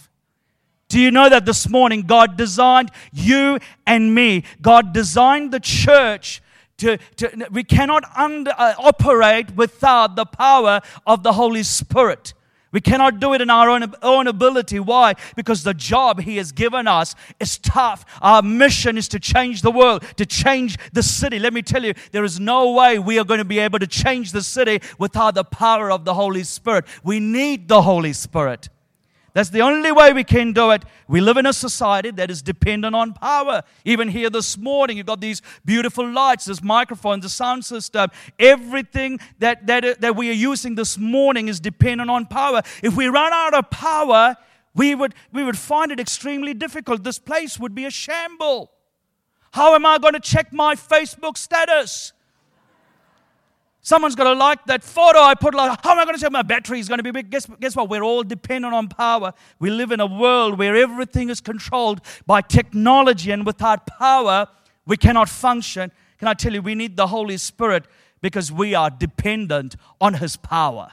Do 0.90 0.98
you 0.98 1.12
know 1.12 1.28
that 1.28 1.46
this 1.46 1.68
morning 1.68 2.02
God 2.02 2.36
designed 2.36 2.90
you 3.12 3.60
and 3.86 4.12
me? 4.12 4.42
God 4.60 4.92
designed 4.92 5.52
the 5.52 5.60
church 5.60 6.42
to, 6.78 6.98
to 7.16 7.46
we 7.52 7.62
cannot 7.62 8.04
under, 8.16 8.52
uh, 8.58 8.74
operate 8.76 9.54
without 9.54 10.16
the 10.16 10.24
power 10.26 10.80
of 11.06 11.22
the 11.22 11.34
Holy 11.34 11.62
Spirit. 11.62 12.34
We 12.72 12.80
cannot 12.80 13.20
do 13.20 13.34
it 13.34 13.40
in 13.40 13.50
our 13.50 13.70
own, 13.70 13.94
own 14.02 14.26
ability. 14.26 14.80
Why? 14.80 15.14
Because 15.36 15.62
the 15.62 15.74
job 15.74 16.22
He 16.22 16.38
has 16.38 16.50
given 16.50 16.88
us 16.88 17.14
is 17.38 17.56
tough. 17.58 18.04
Our 18.20 18.42
mission 18.42 18.98
is 18.98 19.06
to 19.08 19.20
change 19.20 19.62
the 19.62 19.70
world, 19.70 20.02
to 20.16 20.26
change 20.26 20.76
the 20.92 21.04
city. 21.04 21.38
Let 21.38 21.52
me 21.52 21.62
tell 21.62 21.84
you, 21.84 21.94
there 22.10 22.24
is 22.24 22.40
no 22.40 22.72
way 22.72 22.98
we 22.98 23.16
are 23.20 23.24
going 23.24 23.38
to 23.38 23.44
be 23.44 23.60
able 23.60 23.78
to 23.78 23.86
change 23.86 24.32
the 24.32 24.42
city 24.42 24.80
without 24.98 25.36
the 25.36 25.44
power 25.44 25.88
of 25.92 26.04
the 26.04 26.14
Holy 26.14 26.42
Spirit. 26.42 26.84
We 27.04 27.20
need 27.20 27.68
the 27.68 27.82
Holy 27.82 28.12
Spirit. 28.12 28.68
That's 29.32 29.50
the 29.50 29.60
only 29.60 29.92
way 29.92 30.12
we 30.12 30.24
can 30.24 30.52
do 30.52 30.70
it. 30.70 30.84
We 31.06 31.20
live 31.20 31.36
in 31.36 31.46
a 31.46 31.52
society 31.52 32.10
that 32.12 32.30
is 32.30 32.42
dependent 32.42 32.94
on 32.94 33.12
power. 33.12 33.62
Even 33.84 34.08
here 34.08 34.28
this 34.28 34.58
morning, 34.58 34.96
you've 34.96 35.06
got 35.06 35.20
these 35.20 35.40
beautiful 35.64 36.08
lights, 36.08 36.46
this 36.46 36.62
microphone, 36.62 37.20
the 37.20 37.28
sound 37.28 37.64
system. 37.64 38.10
Everything 38.38 39.20
that, 39.38 39.66
that, 39.66 40.00
that 40.00 40.16
we 40.16 40.30
are 40.30 40.34
using 40.34 40.74
this 40.74 40.98
morning 40.98 41.48
is 41.48 41.60
dependent 41.60 42.10
on 42.10 42.26
power. 42.26 42.62
If 42.82 42.96
we 42.96 43.06
run 43.06 43.32
out 43.32 43.54
of 43.54 43.70
power, 43.70 44.36
we 44.74 44.94
would, 44.94 45.14
we 45.32 45.44
would 45.44 45.58
find 45.58 45.92
it 45.92 46.00
extremely 46.00 46.54
difficult. 46.54 47.04
This 47.04 47.18
place 47.18 47.58
would 47.58 47.74
be 47.74 47.84
a 47.84 47.90
shamble. 47.90 48.70
How 49.52 49.74
am 49.74 49.84
I 49.86 49.98
going 49.98 50.14
to 50.14 50.20
check 50.20 50.52
my 50.52 50.74
Facebook 50.74 51.36
status? 51.36 52.12
Someone's 53.90 54.14
got 54.14 54.32
to 54.32 54.34
like 54.34 54.64
that 54.66 54.84
photo 54.84 55.18
I 55.18 55.34
put. 55.34 55.52
Like, 55.52 55.82
how 55.82 55.90
am 55.90 55.98
I 55.98 56.04
going 56.04 56.14
to 56.14 56.20
say 56.20 56.28
my 56.28 56.42
battery 56.42 56.78
is 56.78 56.86
going 56.86 57.00
to 57.00 57.02
be 57.02 57.10
big? 57.10 57.28
Guess, 57.28 57.48
guess 57.58 57.74
what? 57.74 57.88
We're 57.88 58.04
all 58.04 58.22
dependent 58.22 58.72
on 58.72 58.86
power. 58.86 59.32
We 59.58 59.68
live 59.68 59.90
in 59.90 59.98
a 59.98 60.06
world 60.06 60.60
where 60.60 60.76
everything 60.76 61.28
is 61.28 61.40
controlled 61.40 62.00
by 62.24 62.40
technology, 62.40 63.32
and 63.32 63.44
without 63.44 63.88
power, 63.88 64.46
we 64.86 64.96
cannot 64.96 65.28
function. 65.28 65.90
Can 66.20 66.28
I 66.28 66.34
tell 66.34 66.52
you, 66.52 66.62
we 66.62 66.76
need 66.76 66.96
the 66.96 67.08
Holy 67.08 67.36
Spirit 67.36 67.84
because 68.20 68.52
we 68.52 68.76
are 68.76 68.90
dependent 68.90 69.74
on 70.00 70.14
His 70.14 70.36
power. 70.36 70.92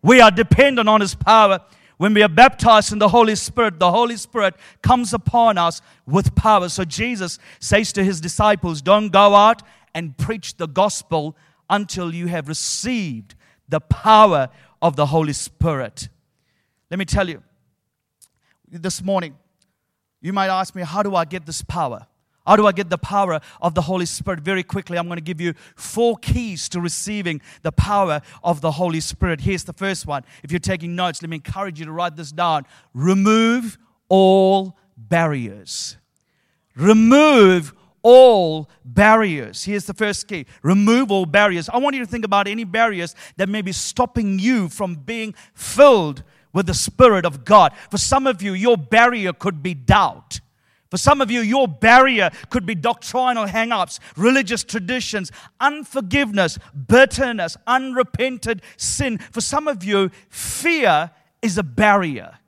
We 0.00 0.22
are 0.22 0.30
dependent 0.30 0.88
on 0.88 1.02
His 1.02 1.14
power. 1.14 1.60
When 1.98 2.14
we 2.14 2.22
are 2.22 2.30
baptized 2.30 2.94
in 2.94 2.98
the 2.98 3.10
Holy 3.10 3.34
Spirit, 3.34 3.78
the 3.78 3.92
Holy 3.92 4.16
Spirit 4.16 4.54
comes 4.80 5.12
upon 5.12 5.58
us 5.58 5.82
with 6.06 6.34
power. 6.34 6.70
So 6.70 6.86
Jesus 6.86 7.38
says 7.58 7.92
to 7.92 8.02
His 8.02 8.22
disciples, 8.22 8.80
Don't 8.80 9.10
go 9.10 9.34
out 9.34 9.60
and 9.94 10.16
preach 10.16 10.56
the 10.56 10.66
gospel 10.66 11.36
until 11.70 12.14
you 12.14 12.26
have 12.26 12.48
received 12.48 13.34
the 13.68 13.80
power 13.80 14.50
of 14.82 14.96
the 14.96 15.06
Holy 15.06 15.32
Spirit. 15.32 16.08
Let 16.90 16.98
me 16.98 17.04
tell 17.06 17.28
you, 17.28 17.42
this 18.70 19.02
morning, 19.02 19.36
you 20.20 20.32
might 20.32 20.48
ask 20.48 20.74
me, 20.74 20.82
How 20.82 21.02
do 21.02 21.14
I 21.14 21.24
get 21.24 21.46
this 21.46 21.62
power? 21.62 22.06
How 22.46 22.56
do 22.56 22.66
I 22.66 22.72
get 22.72 22.90
the 22.90 22.98
power 22.98 23.40
of 23.60 23.74
the 23.74 23.82
Holy 23.82 24.06
Spirit? 24.06 24.40
Very 24.40 24.62
quickly, 24.62 24.98
I'm 24.98 25.06
going 25.06 25.18
to 25.18 25.22
give 25.22 25.40
you 25.40 25.54
four 25.76 26.16
keys 26.16 26.68
to 26.70 26.80
receiving 26.80 27.40
the 27.62 27.70
power 27.70 28.22
of 28.42 28.60
the 28.60 28.72
Holy 28.72 29.00
Spirit. 29.00 29.42
Here's 29.42 29.64
the 29.64 29.72
first 29.72 30.06
one. 30.06 30.24
If 30.42 30.50
you're 30.50 30.58
taking 30.58 30.96
notes, 30.96 31.22
let 31.22 31.30
me 31.30 31.36
encourage 31.36 31.78
you 31.78 31.84
to 31.86 31.92
write 31.92 32.16
this 32.16 32.32
down. 32.32 32.66
Remove 32.92 33.78
all 34.08 34.76
barriers. 34.96 35.96
Remove 36.74 37.74
all 38.02 38.68
barriers. 38.84 39.64
Here's 39.64 39.86
the 39.86 39.94
first 39.94 40.28
key 40.28 40.46
remove 40.62 41.10
all 41.10 41.26
barriers. 41.26 41.68
I 41.68 41.78
want 41.78 41.96
you 41.96 42.04
to 42.04 42.10
think 42.10 42.24
about 42.24 42.48
any 42.48 42.64
barriers 42.64 43.14
that 43.36 43.48
may 43.48 43.62
be 43.62 43.72
stopping 43.72 44.38
you 44.38 44.68
from 44.68 44.94
being 44.94 45.34
filled 45.54 46.22
with 46.52 46.66
the 46.66 46.74
Spirit 46.74 47.24
of 47.24 47.44
God. 47.44 47.72
For 47.90 47.98
some 47.98 48.26
of 48.26 48.42
you, 48.42 48.52
your 48.52 48.76
barrier 48.76 49.32
could 49.32 49.62
be 49.62 49.74
doubt. 49.74 50.40
For 50.90 50.96
some 50.96 51.20
of 51.20 51.30
you, 51.30 51.40
your 51.40 51.68
barrier 51.68 52.30
could 52.50 52.66
be 52.66 52.74
doctrinal 52.74 53.46
hang 53.46 53.70
ups, 53.70 54.00
religious 54.16 54.64
traditions, 54.64 55.30
unforgiveness, 55.60 56.58
bitterness, 56.88 57.56
unrepented 57.66 58.60
sin. 58.76 59.18
For 59.18 59.40
some 59.40 59.68
of 59.68 59.84
you, 59.84 60.10
fear 60.28 61.12
is 61.42 61.58
a 61.58 61.62
barrier. 61.62 62.39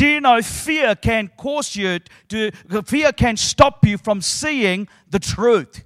Do 0.00 0.06
you 0.06 0.22
know 0.22 0.40
fear 0.40 0.94
can 0.94 1.28
cause 1.36 1.76
you 1.76 1.98
to, 2.28 2.50
fear 2.86 3.12
can 3.12 3.36
stop 3.36 3.84
you 3.84 3.98
from 3.98 4.22
seeing 4.22 4.88
the 5.10 5.18
truth? 5.18 5.84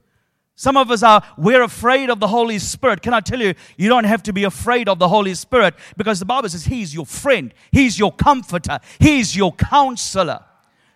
Some 0.54 0.76
of 0.76 0.88
us 0.92 1.02
are, 1.02 1.21
we're 1.37 1.64
afraid 1.64 2.11
of 2.11 2.21
the 2.21 2.28
Holy 2.28 2.61
Spirit. 2.61 3.02
Can 3.02 3.12
I 3.12 3.18
tell 3.18 3.40
you, 3.40 3.54
you 3.76 3.88
don't 3.88 4.04
have 4.04 4.23
to 4.23 4.33
be 4.33 4.44
afraid 4.44 4.88
of 4.88 5.00
the 5.00 5.09
Holy 5.09 5.35
Spirit 5.35 5.75
because 5.97 6.21
the 6.21 6.26
Bible 6.26 6.49
says 6.49 6.64
He's 6.64 6.94
your 6.94 7.06
friend, 7.06 7.52
He's 7.73 7.99
your 7.99 8.12
comforter, 8.12 8.78
He's 9.00 9.35
your 9.35 9.52
counselor. 9.52 10.44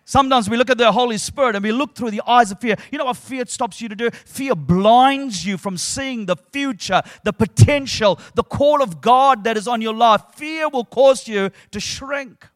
Sometimes 0.05 0.49
we 0.49 0.55
look 0.55 0.69
at 0.69 0.77
the 0.77 0.89
Holy 0.89 1.17
Spirit 1.17 1.57
and 1.57 1.63
we 1.65 1.73
look 1.73 1.95
through 1.95 2.11
the 2.11 2.21
eyes 2.25 2.51
of 2.51 2.61
fear. 2.61 2.77
You 2.89 2.99
know 2.99 3.03
what 3.03 3.17
fear 3.17 3.45
stops 3.47 3.81
you 3.81 3.89
to 3.89 3.97
do? 3.97 4.09
Fear 4.11 4.55
blinds 4.55 5.45
you 5.45 5.57
from 5.57 5.75
seeing 5.75 6.25
the 6.25 6.37
future, 6.53 7.01
the 7.25 7.33
potential, 7.33 8.17
the 8.35 8.43
call 8.43 8.81
of 8.81 9.01
God 9.01 9.43
that 9.43 9.57
is 9.57 9.67
on 9.67 9.81
your 9.81 9.93
life. 9.93 10.21
Fear 10.35 10.69
will 10.69 10.85
cause 10.85 11.27
you 11.27 11.51
to 11.71 11.81
shrink. 11.81 12.47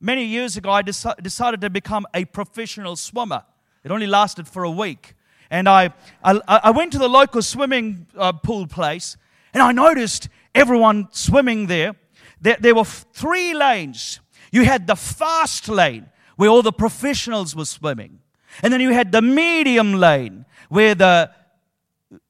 Many 0.00 0.24
years 0.24 0.56
ago, 0.56 0.70
I 0.70 0.82
deci- 0.82 1.22
decided 1.22 1.60
to 1.62 1.70
become 1.70 2.06
a 2.12 2.24
professional 2.26 2.96
swimmer. 2.96 3.44
It 3.82 3.90
only 3.90 4.06
lasted 4.06 4.46
for 4.46 4.64
a 4.64 4.70
week. 4.70 5.14
And 5.50 5.68
I, 5.68 5.90
I, 6.22 6.40
I 6.48 6.70
went 6.70 6.92
to 6.92 6.98
the 6.98 7.08
local 7.08 7.40
swimming 7.40 8.06
uh, 8.16 8.32
pool 8.32 8.66
place 8.66 9.16
and 9.54 9.62
I 9.62 9.72
noticed 9.72 10.28
everyone 10.54 11.08
swimming 11.12 11.66
there. 11.66 11.94
There, 12.40 12.56
there 12.60 12.74
were 12.74 12.84
three 12.84 13.54
lanes. 13.54 14.20
You 14.52 14.64
had 14.64 14.86
the 14.86 14.96
fast 14.96 15.68
lane 15.68 16.10
where 16.36 16.50
all 16.50 16.62
the 16.62 16.72
professionals 16.72 17.56
were 17.56 17.64
swimming. 17.64 18.20
And 18.62 18.72
then 18.72 18.80
you 18.80 18.92
had 18.92 19.12
the 19.12 19.22
medium 19.22 19.94
lane 19.94 20.44
where 20.68 20.94
the 20.94 21.30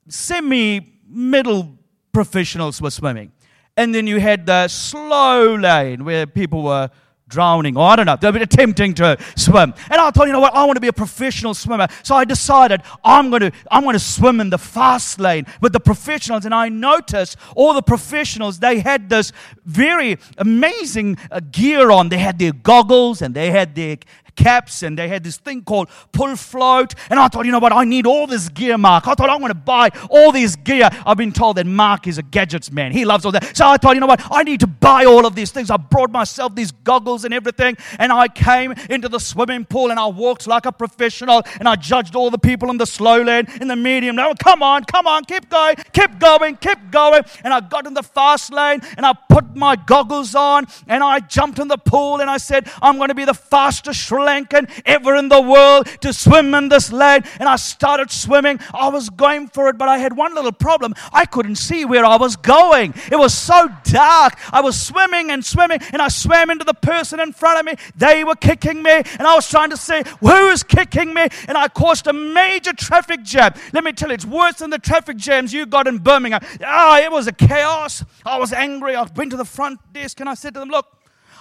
semi 0.09 1.01
middle 1.09 1.79
professionals 2.13 2.81
were 2.81 2.91
swimming. 2.91 3.33
And 3.77 3.95
then 3.95 4.07
you 4.07 4.21
had 4.21 4.47
the 4.47 4.69
slow 4.69 5.55
lane 5.57 6.05
where 6.05 6.27
people 6.27 6.63
were 6.63 6.91
drowning, 7.29 7.77
or 7.77 7.89
I 7.89 7.97
don't 7.97 8.07
know, 8.07 8.17
they 8.17 8.31
were 8.31 8.39
attempting 8.39 8.95
to 8.95 9.17
swim. 9.37 9.75
And 9.91 10.01
I 10.01 10.11
thought, 10.11 10.27
you 10.27 10.33
know 10.33 10.41
what, 10.41 10.55
I 10.55 10.65
want 10.65 10.77
to 10.77 10.81
be 10.81 10.89
a 10.89 10.93
professional 10.93 11.55
swimmer. 11.55 11.89
So 12.03 12.15
I 12.15 12.25
decided 12.25 12.83
I'm 13.05 13.31
going 13.31 13.43
to, 13.43 13.53
I'm 13.71 13.83
going 13.83 13.95
to 13.95 13.99
swim 13.99 14.41
in 14.41 14.51
the 14.51 14.59
fast 14.59 15.19
lane 15.19 15.47
with 15.61 15.73
the 15.73 15.81
professionals. 15.81 16.45
And 16.45 16.55
I 16.55 16.69
noticed 16.69 17.37
all 17.55 17.75
the 17.75 17.83
professionals, 17.83 18.61
they 18.61 18.81
had 18.81 19.09
this 19.09 19.33
very 19.65 20.19
amazing 20.39 21.19
uh, 21.31 21.41
gear 21.51 21.91
on. 21.91 22.09
They 22.09 22.19
had 22.19 22.39
their 22.39 22.53
goggles 22.53 23.23
and 23.23 23.35
they 23.35 23.51
had 23.51 23.75
their 23.75 23.97
caps 24.37 24.83
and 24.83 24.99
they 24.99 25.09
had 25.09 25.25
this 25.25 25.39
thing 25.39 25.63
called 25.63 25.89
pull 26.13 26.37
float. 26.37 26.95
And 27.11 27.19
I 27.19 27.29
thought, 27.29 27.47
you 27.47 27.53
know 27.53 27.59
what, 27.59 27.73
I 27.73 27.85
need 27.85 28.07
all 28.07 28.27
this 28.27 28.49
gear, 28.49 28.79
Mark. 28.79 29.09
I 29.09 29.15
thought 29.15 29.31
I'm 29.31 29.41
going 29.41 29.51
to 29.51 29.55
buy 29.55 29.91
all 30.11 30.33
this 30.33 30.57
gear. 30.57 30.89
I've 31.05 31.17
been 31.17 31.33
told 31.33 31.57
that 31.57 31.67
Mark 31.67 32.07
is 32.07 32.19
a 32.19 32.23
gadgets 32.23 32.71
man. 32.71 32.93
He 32.93 33.05
loves 33.05 33.25
all 33.25 33.33
that. 33.33 33.57
So 33.57 33.67
I 33.67 33.77
thought, 33.77 33.95
you 33.95 34.01
know 34.01 34.07
what, 34.07 34.23
I 34.31 34.43
need 34.43 34.61
to 34.61 34.67
buy 34.67 35.05
all 35.05 35.27
of 35.27 35.35
these 35.35 35.51
things. 35.51 35.71
I 35.71 35.77
brought 35.77 36.11
myself 36.11 36.55
these 36.55 36.73
goggles 36.73 37.25
and 37.25 37.35
everything. 37.35 37.77
And 37.99 38.13
I 38.13 38.29
came 38.29 38.73
into 38.91 39.09
the 39.09 39.19
swimming 39.19 39.65
pool 39.65 39.91
and 39.91 39.99
I 39.99 40.07
walked 40.07 40.47
like 40.47 40.67
a 40.67 40.73
professional 40.73 41.43
and 41.59 41.69
I 41.69 41.77
judged 41.77 42.15
all 42.15 42.31
the 42.31 42.39
people 42.39 42.71
in 42.71 42.77
the 42.77 42.87
slow 42.87 43.23
lane, 43.23 43.47
in 43.61 43.69
the 43.69 43.77
medium. 43.77 44.17
Now, 44.17 44.31
oh, 44.31 44.35
come 44.35 44.63
on, 44.63 44.85
come 44.85 45.07
on, 45.07 45.25
keep 45.25 45.49
going, 45.49 45.77
keep 45.93 46.19
going, 46.19 46.57
keep 46.57 46.91
going. 46.91 47.23
And 47.43 47.53
I 47.53 47.61
got 47.61 47.87
in 47.87 47.95
the 47.95 48.03
fast 48.03 48.53
lane 48.53 48.81
and 48.97 49.07
I 49.07 49.15
put 49.29 49.57
my 49.57 49.77
goggles 49.77 50.35
on 50.35 50.67
and 50.87 51.03
I 51.03 51.21
jumped 51.21 51.59
in 51.59 51.69
the 51.69 51.79
pool 51.79 52.21
and 52.21 52.29
I 52.29 52.37
said, 52.39 52.71
I'm 52.83 52.97
going 52.97 53.09
to 53.09 53.15
be 53.15 53.25
the 53.25 53.35
fastest 53.35 54.01
Lankan 54.27 54.71
ever 54.85 55.15
in 55.17 55.29
the 55.29 55.41
world 55.41 55.87
to 56.01 56.13
swim 56.13 56.55
in 56.55 56.69
this 56.69 56.93
lane. 56.93 57.23
And 57.41 57.49
I 57.49 57.57
started 57.57 58.11
swimming. 58.11 58.61
I 58.75 58.89
was 58.89 59.11
going 59.11 59.49
for 59.49 59.69
it, 59.69 59.79
but 59.79 59.89
I 59.89 59.99
had 59.99 60.17
one 60.17 60.35
little 60.35 60.53
problem. 60.53 60.95
I 61.13 61.25
couldn't 61.25 61.57
see 61.57 61.85
where 61.85 62.05
I 62.05 62.17
was 62.17 62.37
going. 62.37 62.95
It 63.11 63.17
was 63.17 63.35
so 63.35 63.69
dark. 63.85 64.39
I 64.53 64.61
was 64.61 64.81
swimming 64.81 65.31
and 65.31 65.45
swimming, 65.45 65.79
and 65.93 66.03
I 66.03 66.09
swam 66.09 66.51
into 66.51 66.65
the 66.65 66.75
person 66.75 67.21
in 67.21 67.33
front 67.33 67.59
of 67.61 67.65
me. 67.67 67.75
They 67.97 68.25
were 68.25 68.35
kicking 68.35 68.83
me, 68.83 68.93
and 68.93 69.23
I 69.23 69.35
was 69.35 69.49
trying 69.49 69.71
to 69.71 69.77
say, 69.77 70.03
Who 70.21 70.49
is 70.49 70.63
kicking 70.63 71.15
me? 71.15 71.29
And 71.49 71.57
I 71.57 71.69
caused 71.69 72.07
a 72.07 72.13
major 72.13 72.73
traffic 72.73 73.23
jam. 73.23 73.53
Let 73.73 73.85
me 73.85 73.93
tell 73.93 74.09
you, 74.09 74.15
it's 74.15 74.27
worse 74.27 74.57
than 74.57 74.71
the 74.71 74.79
traffic 74.79 75.17
jams 75.17 75.53
you 75.53 75.67
got 75.67 75.87
in 75.87 75.99
Birmingham. 75.99 76.41
Ah, 76.65 77.01
it 77.01 77.11
was 77.11 77.27
a 77.27 77.33
chaos. 77.33 78.05
I 78.25 78.39
was 78.39 78.53
angry. 78.53 78.97
I 78.97 79.07
went 79.15 79.31
to 79.31 79.37
the 79.37 79.45
front 79.45 79.81
desk 79.93 80.21
and 80.21 80.29
I 80.29 80.35
said 80.35 80.55
to 80.55 80.61
them, 80.61 80.69
Look, 80.69 80.87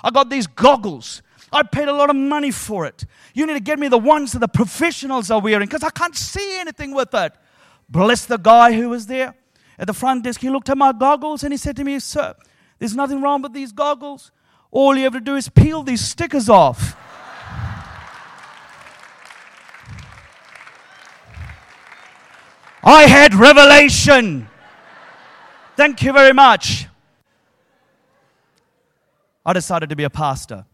I 0.04 0.12
got 0.12 0.30
these 0.30 0.48
goggles. 0.48 1.22
I 1.56 1.64
paid 1.64 1.88
a 1.88 1.94
lot 1.94 2.10
of 2.10 2.18
money 2.18 2.52
for 2.52 2.86
it. 2.86 3.06
You 3.34 3.46
need 3.46 3.54
to 3.54 3.62
get 3.62 3.80
me 3.80 3.88
the 3.88 3.98
ones 3.98 4.34
that 4.34 4.40
the 4.40 4.48
professionals 4.50 5.32
are 5.32 5.40
wearing 5.40 5.68
because 5.68 5.84
I 5.84 5.90
can't 5.90 6.14
see 6.14 6.60
anything 6.60 6.94
with 6.94 7.14
it. 7.14 7.32
Bless 7.88 8.26
the 8.26 8.38
guy 8.38 8.74
who 8.74 8.90
was 8.90 9.08
there 9.08 9.34
at 9.80 9.88
the 9.88 9.94
front 9.94 10.26
desk. 10.26 10.42
He 10.42 10.50
looked 10.50 10.68
at 10.68 10.78
my 10.78 10.92
goggles 10.92 11.44
and 11.44 11.54
he 11.54 11.58
said 11.58 11.78
to 11.78 11.86
me, 11.86 11.98
Sir, 12.00 12.36
there's 12.78 12.94
nothing 12.94 13.22
wrong 13.22 13.42
with 13.42 13.54
these 13.54 13.72
goggles. 13.72 14.34
All 14.70 14.98
you 14.98 15.06
have 15.06 15.14
to 15.14 15.22
do 15.22 15.38
is 15.38 15.48
peel 15.48 15.82
these 15.82 16.02
stickers 16.02 16.50
off. 16.50 16.98
I 22.84 23.04
had 23.04 23.34
revelation. 23.34 24.50
Thank 25.78 26.04
you 26.04 26.12
very 26.12 26.34
much. 26.34 26.88
I 29.46 29.54
decided 29.54 29.90
to 29.90 29.96
be 29.96 30.04
a 30.04 30.10
pastor. 30.10 30.66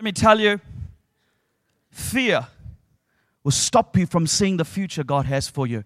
Let 0.00 0.04
me 0.04 0.12
tell 0.12 0.40
you, 0.40 0.58
fear 1.90 2.46
will 3.44 3.50
stop 3.50 3.98
you 3.98 4.06
from 4.06 4.26
seeing 4.26 4.56
the 4.56 4.64
future 4.64 5.04
God 5.04 5.26
has 5.26 5.46
for 5.46 5.66
you. 5.66 5.84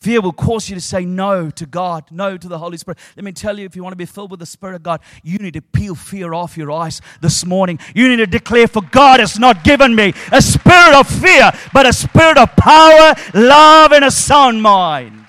Fear 0.00 0.22
will 0.22 0.32
cause 0.32 0.70
you 0.70 0.74
to 0.74 0.80
say 0.80 1.04
no 1.04 1.50
to 1.50 1.66
God, 1.66 2.04
no 2.10 2.38
to 2.38 2.48
the 2.48 2.56
Holy 2.56 2.78
Spirit. 2.78 2.96
Let 3.16 3.24
me 3.24 3.32
tell 3.32 3.58
you, 3.58 3.66
if 3.66 3.76
you 3.76 3.82
want 3.82 3.92
to 3.92 3.98
be 3.98 4.06
filled 4.06 4.30
with 4.30 4.40
the 4.40 4.46
Spirit 4.46 4.76
of 4.76 4.82
God, 4.82 5.02
you 5.22 5.36
need 5.36 5.52
to 5.52 5.60
peel 5.60 5.94
fear 5.94 6.32
off 6.32 6.56
your 6.56 6.72
eyes 6.72 7.02
this 7.20 7.44
morning. 7.44 7.78
You 7.94 8.08
need 8.08 8.16
to 8.16 8.26
declare, 8.26 8.66
For 8.66 8.80
God 8.80 9.20
has 9.20 9.38
not 9.38 9.62
given 9.62 9.94
me 9.94 10.14
a 10.32 10.40
spirit 10.40 10.94
of 10.98 11.06
fear, 11.06 11.52
but 11.74 11.84
a 11.84 11.92
spirit 11.92 12.38
of 12.38 12.56
power, 12.56 13.14
love, 13.34 13.92
and 13.92 14.06
a 14.06 14.10
sound 14.10 14.62
mind. 14.62 15.26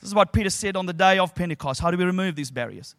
This 0.00 0.08
is 0.08 0.14
what 0.16 0.32
Peter 0.32 0.50
said 0.50 0.74
on 0.74 0.86
the 0.86 0.92
day 0.92 1.20
of 1.20 1.36
Pentecost. 1.36 1.80
How 1.80 1.92
do 1.92 1.96
we 1.96 2.04
remove 2.04 2.34
these 2.34 2.50
barriers? 2.50 2.96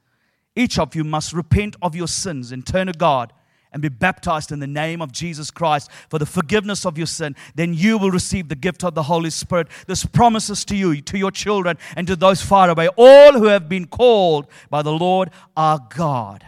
Each 0.55 0.79
of 0.79 0.95
you 0.95 1.03
must 1.03 1.33
repent 1.33 1.75
of 1.81 1.93
your 1.93 2.07
sins 2.07 2.53
and 2.53 2.65
turn 2.65 2.87
to 2.87 2.93
God 2.93 3.33
and 3.75 3.81
be 3.81 3.89
baptized 3.89 4.53
in 4.53 4.59
the 4.59 4.67
name 4.67 5.01
of 5.01 5.11
Jesus 5.11 5.51
Christ 5.51 5.91
for 6.09 6.17
the 6.17 6.25
forgiveness 6.25 6.85
of 6.85 6.97
your 6.97 7.07
sin, 7.07 7.35
then 7.55 7.73
you 7.73 7.97
will 7.97 8.09
receive 8.09 8.47
the 8.47 8.55
gift 8.55 8.85
of 8.85 8.95
the 8.95 9.03
Holy 9.03 9.29
Spirit. 9.29 9.67
This 9.85 10.05
promises 10.05 10.63
to 10.65 10.77
you, 10.77 11.01
to 11.01 11.17
your 11.17 11.29
children, 11.29 11.77
and 11.97 12.07
to 12.07 12.15
those 12.15 12.41
far 12.41 12.69
away, 12.69 12.87
all 12.95 13.33
who 13.33 13.47
have 13.47 13.67
been 13.67 13.85
called 13.85 14.47
by 14.69 14.81
the 14.81 14.93
Lord 14.93 15.29
our 15.57 15.85
God. 15.93 16.47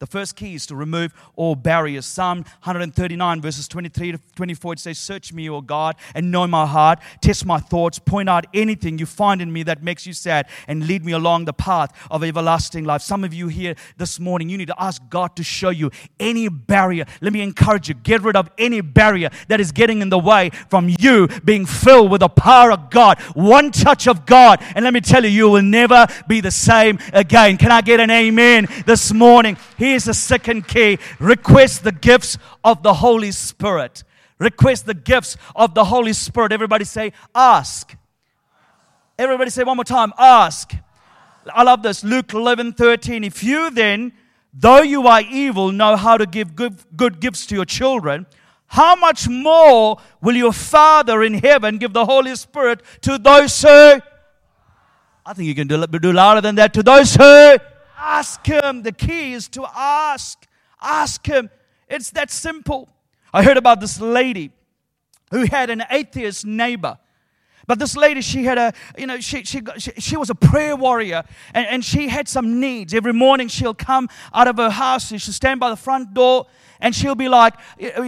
The 0.00 0.06
first 0.06 0.34
key 0.34 0.54
is 0.54 0.64
to 0.68 0.76
remove 0.76 1.12
all 1.36 1.54
barriers. 1.54 2.06
Psalm 2.06 2.38
139, 2.38 3.42
verses 3.42 3.68
23 3.68 4.12
to 4.12 4.20
24, 4.34 4.72
it 4.72 4.78
says, 4.78 4.98
Search 4.98 5.30
me, 5.30 5.50
O 5.50 5.60
God, 5.60 5.94
and 6.14 6.30
know 6.30 6.46
my 6.46 6.64
heart. 6.64 7.00
Test 7.20 7.44
my 7.44 7.58
thoughts. 7.58 7.98
Point 7.98 8.30
out 8.30 8.46
anything 8.54 8.98
you 8.98 9.04
find 9.04 9.42
in 9.42 9.52
me 9.52 9.62
that 9.64 9.82
makes 9.82 10.06
you 10.06 10.14
sad, 10.14 10.46
and 10.66 10.86
lead 10.86 11.04
me 11.04 11.12
along 11.12 11.44
the 11.44 11.52
path 11.52 11.92
of 12.10 12.24
everlasting 12.24 12.84
life. 12.84 13.02
Some 13.02 13.24
of 13.24 13.34
you 13.34 13.48
here 13.48 13.74
this 13.98 14.18
morning, 14.18 14.48
you 14.48 14.56
need 14.56 14.68
to 14.68 14.82
ask 14.82 15.02
God 15.10 15.36
to 15.36 15.42
show 15.42 15.68
you 15.68 15.90
any 16.18 16.48
barrier. 16.48 17.04
Let 17.20 17.34
me 17.34 17.42
encourage 17.42 17.90
you 17.90 17.94
get 17.94 18.22
rid 18.22 18.36
of 18.36 18.48
any 18.56 18.80
barrier 18.80 19.28
that 19.48 19.60
is 19.60 19.70
getting 19.70 20.00
in 20.00 20.08
the 20.08 20.18
way 20.18 20.48
from 20.70 20.88
you 20.98 21.28
being 21.44 21.66
filled 21.66 22.10
with 22.10 22.20
the 22.20 22.30
power 22.30 22.72
of 22.72 22.88
God. 22.88 23.20
One 23.34 23.70
touch 23.70 24.08
of 24.08 24.24
God, 24.24 24.62
and 24.74 24.82
let 24.82 24.94
me 24.94 25.02
tell 25.02 25.22
you, 25.22 25.30
you 25.30 25.50
will 25.50 25.60
never 25.60 26.06
be 26.26 26.40
the 26.40 26.50
same 26.50 26.98
again. 27.12 27.58
Can 27.58 27.70
I 27.70 27.82
get 27.82 28.00
an 28.00 28.10
amen 28.10 28.66
this 28.86 29.12
morning? 29.12 29.58
Here's 29.90 30.04
the 30.04 30.14
second 30.14 30.68
key 30.68 31.00
request 31.18 31.82
the 31.82 31.90
gifts 31.90 32.38
of 32.62 32.84
the 32.84 32.94
Holy 32.94 33.32
Spirit. 33.32 34.04
Request 34.38 34.86
the 34.86 34.94
gifts 34.94 35.36
of 35.56 35.74
the 35.74 35.84
Holy 35.86 36.12
Spirit. 36.12 36.52
Everybody 36.52 36.84
say, 36.84 37.12
ask. 37.34 37.96
Everybody 39.18 39.50
say 39.50 39.64
one 39.64 39.76
more 39.76 39.84
time, 39.84 40.12
ask. 40.16 40.72
I 41.52 41.64
love 41.64 41.82
this. 41.82 42.04
Luke 42.04 42.32
11 42.32 42.74
13. 42.74 43.24
If 43.24 43.42
you 43.42 43.70
then, 43.70 44.12
though 44.54 44.80
you 44.80 45.08
are 45.08 45.22
evil, 45.22 45.72
know 45.72 45.96
how 45.96 46.16
to 46.16 46.24
give 46.24 46.54
good, 46.54 46.76
good 46.96 47.18
gifts 47.18 47.44
to 47.46 47.56
your 47.56 47.64
children, 47.64 48.26
how 48.68 48.94
much 48.94 49.28
more 49.28 49.98
will 50.22 50.36
your 50.36 50.52
Father 50.52 51.24
in 51.24 51.34
heaven 51.34 51.78
give 51.78 51.94
the 51.94 52.04
Holy 52.04 52.36
Spirit 52.36 52.80
to 53.00 53.18
those 53.18 53.60
who? 53.60 54.00
I 55.26 55.32
think 55.34 55.48
you 55.48 55.54
can 55.56 55.66
do, 55.66 55.84
do 55.84 56.12
louder 56.12 56.40
than 56.40 56.54
that. 56.54 56.74
To 56.74 56.84
those 56.84 57.16
who 57.16 57.58
Ask 58.00 58.44
Him. 58.46 58.82
The 58.82 58.92
key 58.92 59.34
is 59.34 59.48
to 59.50 59.66
ask. 59.74 60.46
Ask 60.80 61.26
Him. 61.26 61.50
It's 61.88 62.10
that 62.10 62.30
simple. 62.30 62.88
I 63.32 63.42
heard 63.42 63.56
about 63.56 63.80
this 63.80 64.00
lady 64.00 64.50
who 65.30 65.44
had 65.44 65.70
an 65.70 65.84
atheist 65.90 66.46
neighbor. 66.46 66.98
But 67.66 67.78
this 67.78 67.96
lady, 67.96 68.20
she 68.20 68.44
had 68.44 68.58
a, 68.58 68.72
you 68.98 69.06
know, 69.06 69.20
she, 69.20 69.44
she, 69.44 69.60
she, 69.78 69.92
she 69.98 70.16
was 70.16 70.28
a 70.28 70.34
prayer 70.34 70.74
warrior 70.74 71.22
and, 71.54 71.66
and 71.68 71.84
she 71.84 72.08
had 72.08 72.26
some 72.26 72.58
needs. 72.58 72.94
Every 72.94 73.12
morning 73.12 73.46
she'll 73.46 73.74
come 73.74 74.08
out 74.34 74.48
of 74.48 74.56
her 74.56 74.70
house, 74.70 75.12
and 75.12 75.22
she'll 75.22 75.34
stand 75.34 75.60
by 75.60 75.70
the 75.70 75.76
front 75.76 76.12
door 76.12 76.46
and 76.80 76.94
she'll 76.94 77.14
be 77.14 77.28
like, 77.28 77.54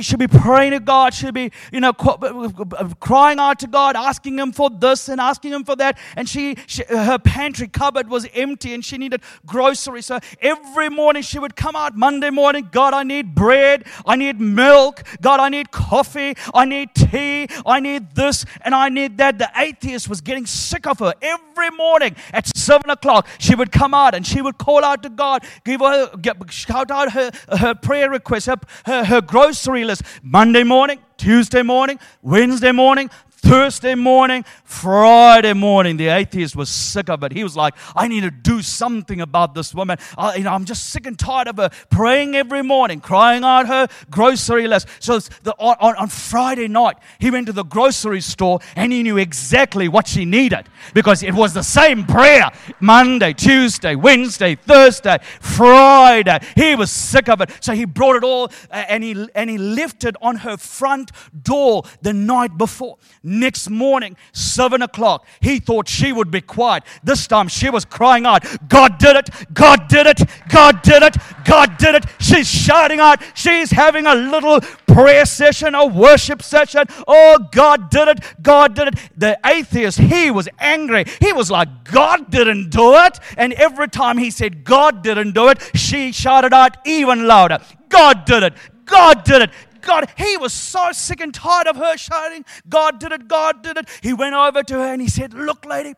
she'll 0.01 0.19
be 0.19 0.27
praying 0.27 0.73
to 0.73 0.81
God. 0.81 1.15
She'll 1.15 1.33
be, 1.33 1.51
you 1.73 1.81
know, 1.81 1.93
crying 1.93 3.39
out 3.39 3.59
to 3.61 3.67
God, 3.67 3.97
asking 3.97 4.39
Him 4.39 4.53
for 4.53 4.71
this 4.71 5.09
and 5.09 5.21
asking 5.21 5.53
Him 5.53 5.65
for 5.65 5.77
that. 5.77 5.99
And 6.17 6.29
she, 6.29 6.57
she 6.67 6.83
her 6.89 7.19
pantry 7.19 7.69
cupboard 7.69 8.09
was 8.09 8.27
empty 8.35 8.75
and 8.75 8.85
she 8.85 8.99
needed 8.99 9.23
groceries. 9.47 10.07
So 10.07 10.21
every 10.41 10.89
morning 10.89 11.23
she 11.23 11.39
would 11.39 11.57
come 11.57 11.77
out 11.77 11.97
Monday 11.97 12.31
morning, 12.31 12.69
God, 12.71 12.95
I 12.95 13.03
need 13.03 13.35
bread, 13.35 13.85
I 14.07 14.17
need 14.17 14.41
milk, 14.41 15.03
God, 15.21 15.41
I 15.41 15.49
need 15.49 15.71
coffee, 15.71 16.35
I 16.55 16.65
need 16.65 16.95
tea, 16.95 17.49
I 17.67 17.81
need 17.81 18.15
this, 18.15 18.45
and 18.63 18.75
I 18.75 18.89
need 18.89 19.19
that. 19.19 19.39
The 19.39 19.51
atheist 19.57 20.09
was 20.09 20.21
getting 20.21 20.47
sick 20.47 20.87
of 20.87 20.99
her. 21.01 21.15
Every 21.21 21.71
morning 21.71 22.17
at 22.33 22.57
seven 22.57 22.91
o'clock, 22.91 23.27
she 23.39 23.55
would 23.55 23.73
come 23.73 23.95
out 23.95 24.15
and 24.15 24.27
she 24.27 24.41
would 24.41 24.59
call 24.59 24.85
out 24.85 25.03
to 25.03 25.09
God, 25.09 25.45
give 25.65 25.81
her, 25.81 26.11
shout 26.49 26.91
out 26.91 27.13
her, 27.13 27.31
her 27.49 27.75
prayer 27.75 28.11
requests, 28.11 28.47
her, 28.47 28.57
her, 28.87 29.05
her 29.05 29.21
grocery 29.21 29.85
list. 29.85 30.03
Monday 30.23 30.65
morning, 30.65 30.99
Tuesday 31.17 31.63
morning, 31.63 31.99
Wednesday 32.23 32.73
morning, 32.73 33.11
Thursday 33.43 33.97
morning, 33.97 34.45
Friday 34.65 35.53
morning, 35.53 35.97
the 35.97 36.07
atheist 36.07 36.55
was 36.55 36.69
sick 36.69 37.11
of 37.11 37.25
it. 37.25 37.33
He 37.33 37.43
was 37.43 37.57
like, 37.57 37.75
I 37.97 38.07
need 38.07 38.21
to 38.21 38.31
do 38.31 38.63
something 38.63 39.21
about 39.21 39.55
this 39.55 39.75
woman. 39.75 39.99
I, 40.17 40.37
you 40.37 40.45
know, 40.45 40.53
I'm 40.53 40.65
just 40.65 40.91
sick 40.91 41.07
and 41.07 41.19
tired 41.19 41.49
of 41.49 41.57
her 41.57 41.71
praying 41.91 42.37
every 42.37 42.63
morning, 42.63 43.01
crying 43.01 43.43
out 43.43 43.67
her 43.67 43.89
grocery 44.11 44.69
list. 44.69 44.87
So 45.01 45.19
the, 45.19 45.53
on, 45.59 45.97
on 45.97 46.09
Friday 46.09 46.69
night, 46.69 46.97
he 47.19 47.33
went 47.33 47.47
to 47.47 47.53
the 47.53 47.65
grocery 47.65 48.21
store 48.21 48.61
and 48.77 48.93
he 48.93 49.03
knew 49.03 49.19
exactly 49.19 49.89
what 49.89 50.07
she 50.07 50.25
needed 50.25 50.69
because 50.95 51.25
it 51.25 51.35
was 51.35 51.53
the 51.53 51.65
same 51.65 52.05
prayer 52.05 52.49
Monday, 52.79 53.33
Tuesday, 53.33 53.97
Wednesday, 53.97 54.55
Thursday, 54.55 55.19
Friday. 55.41 56.39
He 56.55 56.77
was 56.77 56.93
sick 56.93 57.29
of 57.29 57.41
it. 57.41 57.51
So 57.61 57.73
he 57.73 57.87
brought 57.87 58.15
it 58.15 58.25
all 58.25 58.53
and, 58.71 59.03
he, 59.03 59.29
and 59.35 59.51
he 59.51 59.59
left 59.59 60.05
it 60.05 60.15
on 60.23 60.37
her 60.37 60.57
front 60.57 61.11
door 61.43 61.83
the 62.03 62.13
night 62.13 62.57
before. 62.57 62.99
Next 63.33 63.71
morning, 63.71 64.19
seven 64.33 64.83
o'clock, 64.83 65.25
he 65.41 65.59
thought 65.59 65.89
she 65.89 66.13
would 66.13 66.31
be 66.31 66.43
quiet. 66.43 66.83
This 67.03 67.27
time 67.27 67.49
she 67.49 67.71
was 67.71 67.87
crying 67.87 68.27
out, 68.27 68.45
God 68.69 68.99
did 68.99 69.17
it, 69.17 69.31
God 69.55 69.89
did 69.89 70.07
it, 70.07 70.21
God 70.51 70.83
did 70.83 71.03
it, 71.03 71.17
God 71.47 71.79
did 71.79 71.95
it. 71.95 72.05
She's 72.21 72.47
shouting 72.47 73.01
out, 73.01 73.23
she's 73.35 73.71
having 73.71 74.05
a 74.05 74.15
little 74.15 74.61
prayer 74.87 75.25
session, 75.25 75.75
a 75.75 75.87
worship 75.87 76.43
session. 76.43 76.85
Oh, 77.09 77.39
God 77.51 77.89
did 77.89 78.09
it, 78.09 78.21
God 78.43 78.75
did 78.75 78.89
it. 78.89 78.95
The 79.17 79.41
atheist, 79.47 79.99
he 79.99 80.31
was 80.31 80.47
angry. 80.59 81.07
He 81.19 81.33
was 81.33 81.51
like, 81.51 81.85
God 81.85 82.31
didn't 82.31 82.69
do 82.69 82.97
it. 82.97 83.19
And 83.39 83.55
every 83.55 83.89
time 83.89 84.19
he 84.19 84.31
said, 84.31 84.63
God 84.63 85.03
didn't 85.03 85.33
do 85.33 85.49
it, 85.49 85.59
she 85.75 86.13
shouted 86.13 86.53
out 86.53 86.77
even 86.85 87.27
louder, 87.27 87.61
God 87.89 88.27
did 88.27 88.43
it, 88.43 88.53
God 88.85 89.25
did 89.25 89.41
it. 89.41 89.51
God, 89.83 90.09
he 90.17 90.37
was 90.37 90.53
so 90.53 90.93
sick 90.93 91.21
and 91.21 91.35
tired 91.35 91.67
of 91.67 91.77
her 91.77 91.97
shouting, 91.97 92.45
God 92.69 92.99
did 92.99 93.13
it, 93.13 93.29
God 93.29 93.63
did 93.63 93.77
it. 93.77 93.89
He 94.01 94.13
went 94.13 94.35
over 94.35 94.63
to 94.63 94.75
her 94.75 94.93
and 94.93 95.03
he 95.03 95.09
said, 95.09 95.35
Look, 95.35 95.65
lady, 95.65 95.95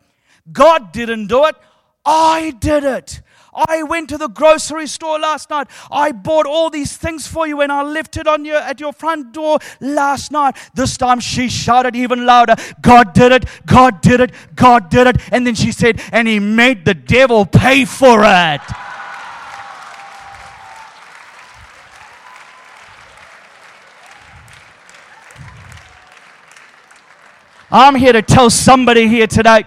God 0.51 0.91
didn't 0.91 1.27
do 1.27 1.45
it, 1.45 1.55
I 2.05 2.51
did 2.59 2.83
it. 2.83 3.21
I 3.55 3.83
went 3.83 4.09
to 4.09 4.17
the 4.17 4.27
grocery 4.27 4.85
store 4.85 5.17
last 5.17 5.49
night. 5.49 5.67
I 5.89 6.11
bought 6.11 6.45
all 6.45 6.69
these 6.69 6.97
things 6.97 7.25
for 7.25 7.47
you 7.47 7.61
and 7.61 7.71
I 7.71 7.83
left 7.83 8.17
it 8.17 8.27
on 8.27 8.43
your 8.43 8.57
at 8.57 8.81
your 8.81 8.91
front 8.91 9.31
door 9.31 9.59
last 9.79 10.31
night. 10.31 10.57
This 10.73 10.97
time 10.97 11.21
she 11.21 11.47
shouted 11.47 11.95
even 11.95 12.25
louder, 12.25 12.55
God 12.81 13.13
did 13.13 13.31
it, 13.31 13.45
God 13.65 14.01
did 14.01 14.19
it, 14.19 14.31
God 14.55 14.89
did 14.89 15.07
it. 15.07 15.17
And 15.31 15.47
then 15.47 15.55
she 15.55 15.71
said, 15.71 16.01
and 16.11 16.27
he 16.27 16.39
made 16.39 16.83
the 16.83 16.93
devil 16.93 17.45
pay 17.45 17.85
for 17.85 18.21
it. 18.23 18.61
I'm 27.75 27.93
here 27.95 28.13
to 28.13 28.21
tell 28.21 28.49
somebody 28.49 29.05
here 29.09 29.27
today. 29.27 29.65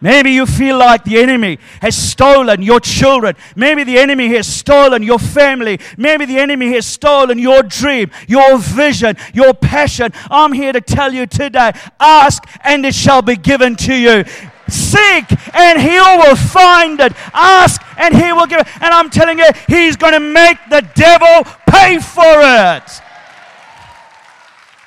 Maybe 0.00 0.30
you 0.30 0.46
feel 0.46 0.78
like 0.78 1.04
the 1.04 1.18
enemy 1.18 1.58
has 1.82 1.94
stolen 1.94 2.62
your 2.62 2.80
children. 2.80 3.36
Maybe 3.54 3.84
the 3.84 3.98
enemy 3.98 4.28
has 4.28 4.46
stolen 4.46 5.02
your 5.02 5.18
family. 5.18 5.78
Maybe 5.98 6.24
the 6.24 6.38
enemy 6.38 6.72
has 6.72 6.86
stolen 6.86 7.38
your 7.38 7.62
dream, 7.62 8.10
your 8.28 8.56
vision, 8.56 9.18
your 9.34 9.52
passion. 9.52 10.12
I'm 10.30 10.52
here 10.52 10.72
to 10.72 10.80
tell 10.80 11.12
you 11.12 11.26
today 11.26 11.72
ask 12.00 12.42
and 12.62 12.86
it 12.86 12.94
shall 12.94 13.20
be 13.20 13.36
given 13.36 13.76
to 13.76 13.94
you. 13.94 14.24
Seek 14.66 15.26
and 15.54 15.78
he 15.78 16.00
will 16.00 16.36
find 16.36 16.98
it. 16.98 17.12
Ask 17.34 17.82
and 17.98 18.16
he 18.16 18.32
will 18.32 18.46
give 18.46 18.60
it. 18.60 18.68
And 18.76 18.94
I'm 18.94 19.10
telling 19.10 19.38
you, 19.38 19.50
he's 19.68 19.96
going 19.96 20.14
to 20.14 20.20
make 20.20 20.56
the 20.70 20.80
devil 20.94 21.44
pay 21.68 21.98
for 21.98 22.40
it. 22.40 23.02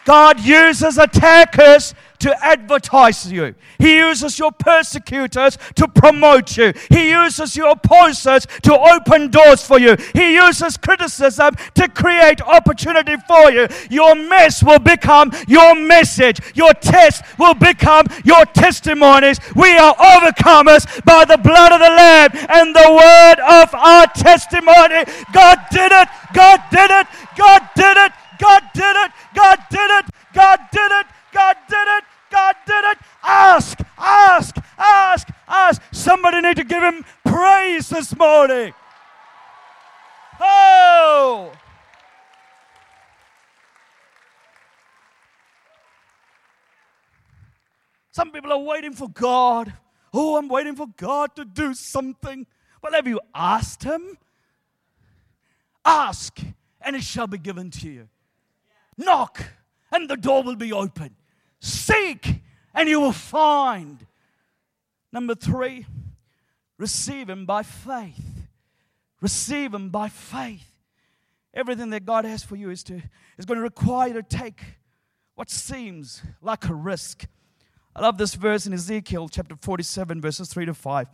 God 0.06 0.40
uses 0.40 0.98
attackers 0.98 1.94
to 2.20 2.46
advertise 2.46 3.32
you. 3.32 3.56
He 3.80 3.98
uses 3.98 4.40
your 4.40 4.52
persecutors 4.52 5.58
to 5.76 5.88
promote 5.88 6.58
you. 6.58 6.74
He 6.90 7.10
uses 7.12 7.56
your 7.56 7.70
opposers 7.72 8.48
to 8.64 8.78
open 8.78 9.30
doors 9.30 9.64
for 9.64 9.80
you. 9.80 9.96
He 10.14 10.36
uses 10.36 10.78
criticism 10.78 11.56
to 11.76 11.88
create 11.90 12.42
opportunity 12.42 13.16
for 13.28 13.52
you. 13.52 13.68
Your 13.90 14.16
mess 14.16 14.64
will 14.64 14.80
become 14.80 15.32
your 15.48 15.76
message. 15.76 16.40
Your 16.56 16.74
test 16.74 17.24
will 17.38 17.54
become 17.54 18.06
your 18.24 18.46
testimonies. 18.46 19.40
We 19.56 19.78
are 19.78 19.96
overcomers 19.96 20.86
by 21.06 21.26
the 21.26 21.38
blood 21.38 21.72
of 21.72 21.80
the 21.80 21.90
Lamb 21.90 22.30
and 22.50 22.76
the 22.76 22.90
word 22.92 23.40
of 23.40 23.74
our 23.76 24.08
testimony. 24.08 25.04
God 25.34 25.60
did 25.72 25.92
it. 25.92 26.08
God 26.34 26.62
did 26.72 26.92
it. 26.92 27.08
God 27.38 27.62
did 27.76 27.98
it. 27.98 28.12
God 28.40 28.64
did 28.74 28.96
it. 28.96 29.12
God 29.34 29.60
did 29.70 29.92
it. 29.92 30.06
God 30.34 30.60
did 30.72 30.92
it. 30.92 31.06
God 31.34 31.56
did 31.70 31.88
it. 31.98 32.07
God 32.38 32.56
did 32.68 32.84
it. 32.92 32.98
Ask, 33.24 33.80
ask, 33.98 34.56
ask, 34.78 35.28
ask. 35.48 35.82
Somebody 35.92 36.42
need 36.42 36.58
to 36.58 36.64
give 36.64 36.84
him 36.84 37.04
praise 37.26 37.90
this 37.90 38.16
morning. 38.16 38.74
Oh! 40.40 41.52
Some 48.12 48.32
people 48.32 48.52
are 48.52 48.60
waiting 48.60 48.94
for 48.94 49.10
God. 49.10 49.74
Oh, 50.14 50.38
I'm 50.38 50.48
waiting 50.48 50.76
for 50.76 50.88
God 50.96 51.36
to 51.36 51.46
do 51.46 51.74
something. 51.74 52.46
Well, 52.82 52.94
have 52.94 53.08
you 53.08 53.20
asked 53.34 53.84
Him? 53.84 54.18
Ask, 55.86 56.40
and 56.82 56.96
it 56.96 57.04
shall 57.04 57.28
be 57.28 57.38
given 57.38 57.70
to 57.72 57.90
you. 57.90 58.10
Knock, 58.98 59.44
and 59.92 60.10
the 60.10 60.18
door 60.18 60.44
will 60.44 60.56
be 60.56 60.74
open. 60.74 61.16
Seek, 61.60 62.42
and 62.74 62.88
you 62.88 63.00
will 63.00 63.12
find. 63.12 64.06
Number 65.12 65.36
three, 65.36 65.86
receive 66.78 67.30
Him 67.30 67.46
by 67.46 67.64
faith. 67.64 68.48
Receive 69.22 69.74
Him 69.74 69.90
by 69.90 70.10
faith. 70.10 70.72
Everything 71.54 71.90
that 71.90 72.06
God 72.06 72.26
has 72.26 72.44
for 72.44 72.56
you 72.56 72.70
is, 72.70 72.84
to, 72.84 73.02
is 73.38 73.46
going 73.46 73.58
to 73.58 73.64
require 73.64 74.10
you 74.10 74.14
to 74.16 74.24
take 74.24 74.62
what 75.36 75.50
seems 75.50 76.22
like 76.42 76.68
a 76.70 76.74
risk. 76.74 77.26
I 77.96 78.02
love 78.02 78.18
this 78.18 78.36
verse 78.36 78.68
in 78.68 78.74
Ezekiel 78.74 79.28
chapter 79.28 79.56
47, 79.56 80.22
verses 80.22 80.50
3 80.50 80.68
to 80.68 80.74
5. 80.74 81.08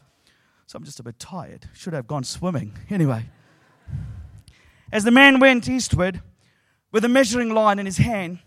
So 0.65 0.77
I'm 0.77 0.83
just 0.83 0.99
a 0.99 1.03
bit 1.03 1.19
tired. 1.19 1.69
Should 1.73 1.93
have 1.93 2.07
gone 2.07 2.23
swimming. 2.23 2.73
Anyway. 2.89 3.25
As 4.91 5.03
the 5.03 5.11
man 5.11 5.39
went 5.39 5.67
eastward 5.67 6.21
with 6.91 7.03
a 7.03 7.09
measuring 7.09 7.49
line 7.49 7.79
in 7.79 7.87
his 7.87 7.97
hand, 7.97 8.39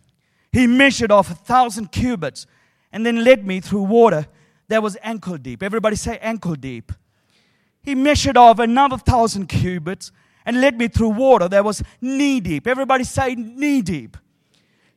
he 0.57 0.67
measured 0.67 1.13
off 1.13 1.31
a 1.31 1.35
thousand 1.35 1.93
cubits 1.93 2.47
and 2.91 3.05
then 3.05 3.23
led 3.23 3.47
me 3.47 3.61
through 3.61 3.83
water 3.83 4.27
that 4.69 4.83
was 4.83 4.97
ankle 5.03 5.37
deep. 5.37 5.63
Everybody 5.63 5.97
say 5.97 6.17
ankle 6.23 6.55
deep. 6.55 6.93
He 7.83 7.95
measured 7.95 8.39
off 8.39 8.59
another 8.59 8.97
thousand 8.97 9.49
cubits 9.49 10.13
and 10.47 10.63
led 10.63 10.79
me 10.79 10.89
through 10.89 11.11
water 11.11 11.47
that 11.49 11.63
was 11.63 11.83
knee 12.01 12.41
deep. 12.41 12.67
Everybody 12.67 13.05
say 13.05 13.35
knee 13.35 13.83
deep. 13.83 14.17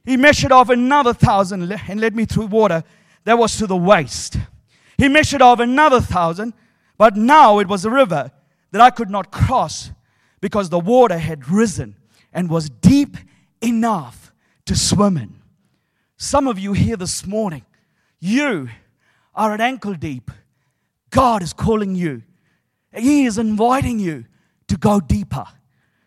He 0.05 0.15
measured 0.15 0.53
off 0.53 0.69
another 0.69 1.13
thousand 1.13 1.69
and 1.69 1.99
led 1.99 2.15
me 2.15 2.23
through 2.23 2.45
water 2.45 2.81
that 3.25 3.37
was 3.37 3.57
to 3.57 3.67
the 3.67 3.75
waist. 3.75 4.37
He 4.97 5.09
measured 5.09 5.41
off 5.41 5.59
another 5.59 5.99
thousand, 5.99 6.53
but 6.97 7.17
now 7.17 7.59
it 7.59 7.67
was 7.67 7.83
a 7.83 7.89
river 7.89 8.31
that 8.71 8.79
I 8.79 8.91
could 8.91 9.09
not 9.09 9.29
cross 9.29 9.91
because 10.39 10.69
the 10.69 10.79
water 10.79 11.17
had 11.17 11.49
risen 11.49 11.97
and 12.31 12.49
was 12.49 12.69
deep 12.69 13.17
enough 13.61 14.31
to 14.65 14.73
swim 14.73 15.17
in. 15.17 15.38
Some 16.21 16.49
of 16.49 16.59
you 16.59 16.73
here 16.73 16.97
this 16.97 17.25
morning, 17.25 17.63
you 18.19 18.67
are 19.33 19.53
at 19.53 19.61
ankle 19.61 19.93
deep. 19.93 20.29
God 21.11 21.41
is 21.41 21.53
calling 21.53 21.95
you. 21.95 22.23
He 22.93 23.23
is 23.23 23.37
inviting 23.37 23.99
you 23.99 24.25
to 24.67 24.75
go 24.75 24.99
deeper. 24.99 25.45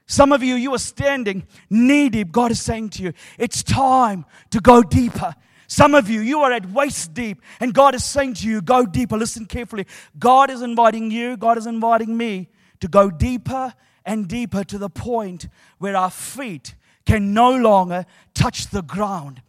Some 0.05 0.31
of 0.31 0.42
you, 0.42 0.57
you 0.57 0.75
are 0.75 0.79
standing 0.79 1.46
knee 1.70 2.11
deep. 2.11 2.31
God 2.31 2.51
is 2.51 2.61
saying 2.61 2.90
to 2.90 3.03
you, 3.05 3.14
it's 3.38 3.62
time 3.62 4.27
to 4.51 4.61
go 4.61 4.83
deeper. 4.83 5.35
Some 5.66 5.94
of 5.94 6.11
you, 6.11 6.20
you 6.20 6.40
are 6.40 6.53
at 6.53 6.70
waist 6.70 7.14
deep, 7.14 7.40
and 7.59 7.72
God 7.72 7.94
is 7.94 8.05
saying 8.05 8.35
to 8.35 8.46
you, 8.46 8.61
go 8.61 8.85
deeper. 8.85 9.16
Listen 9.16 9.46
carefully. 9.46 9.87
God 10.18 10.51
is 10.51 10.61
inviting 10.61 11.11
you, 11.11 11.38
God 11.38 11.57
is 11.57 11.66
inviting 11.66 12.18
me 12.18 12.51
to 12.81 12.87
go 12.87 13.09
deeper 13.09 13.72
and 14.05 14.29
deeper 14.29 14.62
to 14.62 14.77
the 14.77 14.90
point 14.90 15.48
where 15.79 15.96
our 15.96 16.11
feet 16.11 16.75
can 17.07 17.33
no 17.33 17.57
longer 17.57 18.05
touch 18.35 18.66
the 18.66 18.83
ground. 18.83 19.40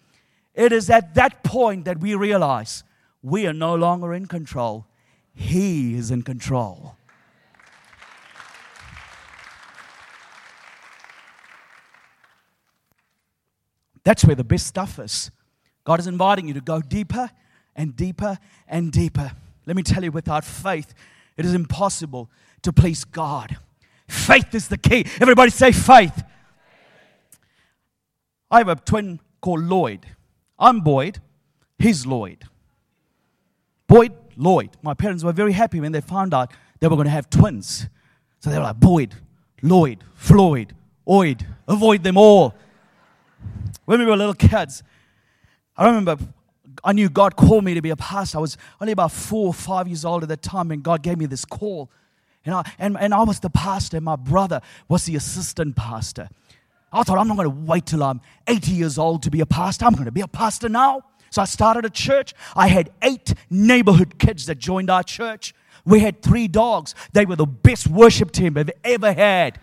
It 0.55 0.71
is 0.71 0.89
at 0.89 1.15
that 1.15 1.43
point 1.43 1.85
that 1.85 1.99
we 1.99 2.15
realize 2.15 2.83
we 3.21 3.47
are 3.47 3.53
no 3.53 3.75
longer 3.75 4.13
in 4.13 4.27
control. 4.27 4.85
He 5.33 5.95
is 5.95 6.11
in 6.11 6.21
control. 6.21 6.95
That's 14.03 14.25
where 14.25 14.35
the 14.35 14.43
best 14.43 14.67
stuff 14.67 14.99
is. 14.99 15.31
God 15.85 15.99
is 15.99 16.07
inviting 16.07 16.47
you 16.47 16.53
to 16.53 16.61
go 16.61 16.81
deeper 16.81 17.29
and 17.75 17.95
deeper 17.95 18.37
and 18.67 18.91
deeper. 18.91 19.31
Let 19.65 19.75
me 19.75 19.83
tell 19.83 20.03
you, 20.03 20.11
without 20.11 20.43
faith, 20.43 20.93
it 21.37 21.45
is 21.45 21.53
impossible 21.53 22.29
to 22.61 22.73
please 22.73 23.05
God. 23.05 23.57
Faith 24.07 24.53
is 24.53 24.67
the 24.67 24.77
key. 24.77 25.05
Everybody 25.19 25.51
say 25.51 25.71
faith. 25.71 26.23
I 28.51 28.59
have 28.59 28.67
a 28.67 28.75
twin 28.75 29.19
called 29.41 29.63
Lloyd. 29.63 30.05
I'm 30.63 30.79
Boyd, 30.79 31.19
he's 31.77 32.05
Lloyd. 32.05 32.45
Boyd, 33.85 34.13
Lloyd. 34.37 34.69
My 34.81 34.93
parents 34.93 35.21
were 35.21 35.33
very 35.33 35.51
happy 35.51 35.81
when 35.81 35.91
they 35.91 35.99
found 35.99 36.33
out 36.33 36.51
they 36.79 36.87
were 36.87 36.95
going 36.95 37.05
to 37.05 37.11
have 37.11 37.29
twins. 37.29 37.87
So 38.39 38.49
they 38.49 38.57
were 38.57 38.63
like, 38.63 38.79
Boyd, 38.79 39.13
Lloyd, 39.61 40.05
Floyd, 40.15 40.73
Oid, 41.05 41.45
avoid 41.67 42.01
them 42.03 42.15
all. 42.15 42.55
When 43.83 43.99
we 43.99 44.05
were 44.05 44.15
little 44.15 44.33
kids, 44.33 44.83
I 45.75 45.85
remember 45.85 46.17
I 46.81 46.93
knew 46.93 47.09
God 47.09 47.35
called 47.35 47.65
me 47.65 47.73
to 47.73 47.81
be 47.81 47.89
a 47.89 47.97
pastor. 47.97 48.37
I 48.37 48.41
was 48.41 48.57
only 48.79 48.93
about 48.93 49.11
four 49.11 49.47
or 49.47 49.53
five 49.53 49.89
years 49.89 50.05
old 50.05 50.23
at 50.23 50.29
that 50.29 50.41
time, 50.41 50.71
and 50.71 50.81
God 50.81 51.03
gave 51.03 51.17
me 51.17 51.25
this 51.25 51.43
call. 51.43 51.91
And 52.45 52.55
I, 52.55 52.71
and, 52.79 52.97
and 52.97 53.13
I 53.13 53.23
was 53.23 53.41
the 53.41 53.49
pastor, 53.49 53.97
and 53.97 54.05
my 54.05 54.15
brother 54.15 54.61
was 54.87 55.05
the 55.05 55.17
assistant 55.17 55.75
pastor. 55.75 56.29
I 56.93 57.03
thought, 57.03 57.17
I'm 57.17 57.27
not 57.27 57.37
going 57.37 57.49
to 57.49 57.55
wait 57.71 57.85
till 57.87 58.03
I'm 58.03 58.21
80 58.47 58.71
years 58.71 58.97
old 58.97 59.23
to 59.23 59.31
be 59.31 59.39
a 59.41 59.45
pastor. 59.45 59.85
I'm 59.85 59.93
going 59.93 60.05
to 60.05 60.11
be 60.11 60.21
a 60.21 60.27
pastor 60.27 60.69
now. 60.69 61.01
So 61.31 61.41
I 61.41 61.45
started 61.45 61.83
a 61.85 61.89
church. 61.89 62.35
I 62.55 62.67
had 62.67 62.91
eight 63.01 63.33
neighborhood 63.49 64.19
kids 64.19 64.45
that 64.45 64.59
joined 64.59 64.89
our 64.91 65.01
church. 65.03 65.55
We 65.85 65.99
had 65.99 66.21
three 66.21 66.47
dogs. 66.47 66.93
They 67.11 67.25
were 67.25 67.35
the 67.35 67.47
best 67.47 67.87
worship 67.87 68.31
team 68.31 68.57
I've 68.57 68.69
ever 68.83 69.11
had. 69.11 69.59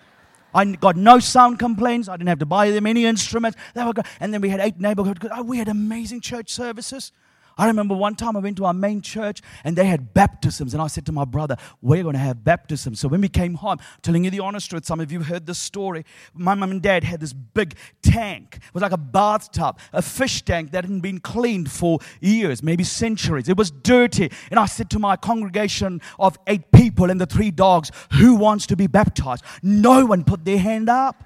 I 0.52 0.64
got 0.64 0.96
no 0.96 1.20
sound 1.20 1.60
complaints. 1.60 2.08
I 2.08 2.16
didn't 2.16 2.28
have 2.28 2.40
to 2.40 2.46
buy 2.46 2.72
them 2.72 2.86
any 2.86 3.04
instruments. 3.04 3.56
They 3.74 3.84
were 3.84 3.92
good. 3.92 4.06
And 4.18 4.34
then 4.34 4.40
we 4.40 4.48
had 4.48 4.58
eight 4.58 4.80
neighborhood. 4.80 5.20
kids. 5.20 5.32
Oh, 5.36 5.42
We 5.44 5.58
had 5.58 5.68
amazing 5.68 6.22
church 6.22 6.50
services. 6.52 7.12
I 7.58 7.66
remember 7.66 7.94
one 7.94 8.14
time 8.14 8.36
I 8.36 8.40
went 8.40 8.56
to 8.58 8.64
our 8.64 8.72
main 8.72 9.00
church 9.00 9.42
and 9.64 9.76
they 9.76 9.84
had 9.84 10.14
baptisms. 10.14 10.72
And 10.72 10.82
I 10.82 10.86
said 10.86 11.06
to 11.06 11.12
my 11.12 11.24
brother, 11.24 11.56
We're 11.82 12.02
going 12.02 12.14
to 12.14 12.20
have 12.20 12.44
baptisms. 12.44 13.00
So 13.00 13.08
when 13.08 13.20
we 13.20 13.28
came 13.28 13.54
home, 13.54 13.78
telling 14.02 14.24
you 14.24 14.30
the 14.30 14.40
honest 14.40 14.70
truth, 14.70 14.86
some 14.86 15.00
of 15.00 15.12
you 15.12 15.22
heard 15.22 15.46
this 15.46 15.58
story. 15.58 16.04
My 16.34 16.54
mum 16.54 16.70
and 16.70 16.82
dad 16.82 17.04
had 17.04 17.20
this 17.20 17.32
big 17.32 17.74
tank. 18.02 18.56
It 18.56 18.74
was 18.74 18.82
like 18.82 18.92
a 18.92 18.98
bathtub, 18.98 19.78
a 19.92 20.02
fish 20.02 20.42
tank 20.42 20.72
that 20.72 20.84
hadn't 20.84 21.00
been 21.00 21.20
cleaned 21.20 21.70
for 21.70 21.98
years, 22.20 22.62
maybe 22.62 22.84
centuries. 22.84 23.48
It 23.48 23.56
was 23.56 23.70
dirty. 23.70 24.30
And 24.50 24.58
I 24.58 24.66
said 24.66 24.90
to 24.90 24.98
my 24.98 25.16
congregation 25.16 26.00
of 26.18 26.38
eight 26.46 26.70
people 26.72 27.10
and 27.10 27.20
the 27.20 27.26
three 27.26 27.50
dogs, 27.50 27.90
Who 28.12 28.34
wants 28.36 28.66
to 28.68 28.76
be 28.76 28.86
baptized? 28.86 29.44
No 29.62 30.06
one 30.06 30.24
put 30.24 30.44
their 30.44 30.58
hand 30.58 30.88
up. 30.88 31.24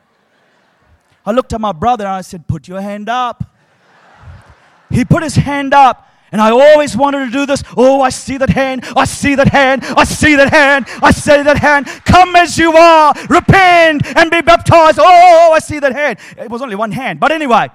I 1.26 1.32
looked 1.32 1.52
at 1.52 1.60
my 1.60 1.72
brother 1.72 2.04
and 2.04 2.14
I 2.14 2.20
said, 2.20 2.46
Put 2.46 2.68
your 2.68 2.80
hand 2.80 3.08
up. 3.08 3.50
He 4.90 5.04
put 5.04 5.22
his 5.22 5.34
hand 5.36 5.74
up 5.74 6.08
and 6.34 6.42
I 6.42 6.50
always 6.50 6.96
wanted 6.96 7.26
to 7.26 7.30
do 7.30 7.46
this. 7.46 7.62
Oh, 7.76 8.00
I 8.00 8.08
see 8.08 8.38
that 8.38 8.50
hand. 8.50 8.84
I 8.96 9.04
see 9.04 9.36
that 9.36 9.46
hand. 9.46 9.84
I 9.96 10.02
see 10.02 10.34
that 10.34 10.52
hand. 10.52 10.86
I 11.00 11.12
see 11.12 11.40
that 11.44 11.58
hand. 11.58 11.86
Come 12.04 12.34
as 12.34 12.58
you 12.58 12.72
are. 12.72 13.14
Repent 13.30 14.04
and 14.16 14.32
be 14.32 14.40
baptized. 14.40 14.98
Oh, 15.00 15.52
I 15.54 15.60
see 15.60 15.78
that 15.78 15.92
hand. 15.92 16.18
It 16.36 16.50
was 16.50 16.60
only 16.60 16.74
one 16.74 16.90
hand. 16.90 17.20
But 17.20 17.30
anyway, 17.30 17.68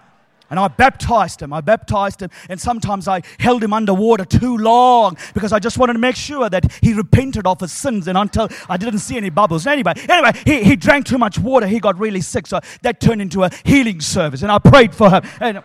and 0.49 0.59
I 0.59 0.67
baptized 0.67 1.41
him. 1.41 1.53
I 1.53 1.61
baptized 1.61 2.21
him. 2.21 2.31
And 2.49 2.59
sometimes 2.59 3.07
I 3.07 3.21
held 3.39 3.63
him 3.63 3.71
underwater 3.71 4.25
too 4.25 4.57
long 4.57 5.15
because 5.33 5.53
I 5.53 5.59
just 5.59 5.77
wanted 5.77 5.93
to 5.93 5.99
make 5.99 6.17
sure 6.17 6.49
that 6.49 6.69
he 6.81 6.93
repented 6.93 7.47
of 7.47 7.61
his 7.61 7.71
sins. 7.71 8.09
And 8.09 8.17
until 8.17 8.49
I 8.67 8.75
didn't 8.75 8.99
see 8.99 9.15
any 9.15 9.29
bubbles. 9.29 9.67
Anyway, 9.67 9.93
anyway, 10.09 10.33
he, 10.43 10.65
he 10.65 10.75
drank 10.75 11.05
too 11.05 11.17
much 11.17 11.39
water. 11.39 11.65
He 11.65 11.79
got 11.79 11.97
really 11.97 12.19
sick. 12.19 12.45
So 12.45 12.59
that 12.81 12.99
turned 12.99 13.21
into 13.21 13.45
a 13.45 13.51
healing 13.63 14.01
service. 14.01 14.41
And 14.41 14.51
I 14.51 14.59
prayed 14.59 14.93
for 14.93 15.09
him. 15.09 15.23
And 15.39 15.63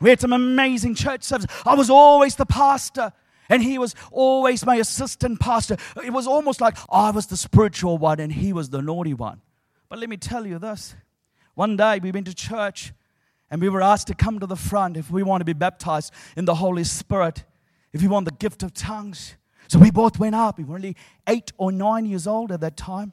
we 0.00 0.10
had 0.10 0.20
some 0.20 0.32
amazing 0.32 0.94
church 0.94 1.22
services. 1.22 1.50
I 1.64 1.74
was 1.74 1.90
always 1.90 2.36
the 2.36 2.46
pastor. 2.46 3.12
And 3.48 3.62
he 3.62 3.78
was 3.78 3.94
always 4.10 4.66
my 4.66 4.76
assistant 4.76 5.38
pastor. 5.38 5.76
It 6.04 6.12
was 6.12 6.26
almost 6.26 6.60
like 6.60 6.76
I 6.90 7.10
was 7.12 7.26
the 7.26 7.36
spiritual 7.36 7.96
one 7.96 8.18
and 8.18 8.32
he 8.32 8.52
was 8.52 8.70
the 8.70 8.82
naughty 8.82 9.14
one. 9.14 9.40
But 9.88 10.00
let 10.00 10.08
me 10.08 10.16
tell 10.16 10.46
you 10.46 10.58
this. 10.58 10.96
One 11.54 11.76
day 11.76 12.00
we 12.02 12.10
went 12.10 12.26
to 12.26 12.34
church 12.34 12.92
and 13.50 13.62
we 13.62 13.68
were 13.68 13.82
asked 13.82 14.08
to 14.08 14.14
come 14.14 14.40
to 14.40 14.46
the 14.46 14.56
front 14.56 14.96
if 14.96 15.10
we 15.10 15.22
want 15.22 15.42
to 15.42 15.44
be 15.44 15.52
baptized 15.52 16.12
in 16.36 16.44
the 16.44 16.56
Holy 16.56 16.84
Spirit, 16.84 17.44
if 17.92 18.02
we 18.02 18.08
want 18.08 18.24
the 18.24 18.34
gift 18.34 18.62
of 18.62 18.74
tongues. 18.74 19.36
So 19.68 19.78
we 19.78 19.90
both 19.90 20.18
went 20.18 20.34
up. 20.34 20.58
We 20.58 20.64
were 20.64 20.74
only 20.74 20.96
eight 21.28 21.52
or 21.56 21.70
nine 21.70 22.04
years 22.06 22.26
old 22.26 22.50
at 22.50 22.60
that 22.60 22.76
time. 22.76 23.12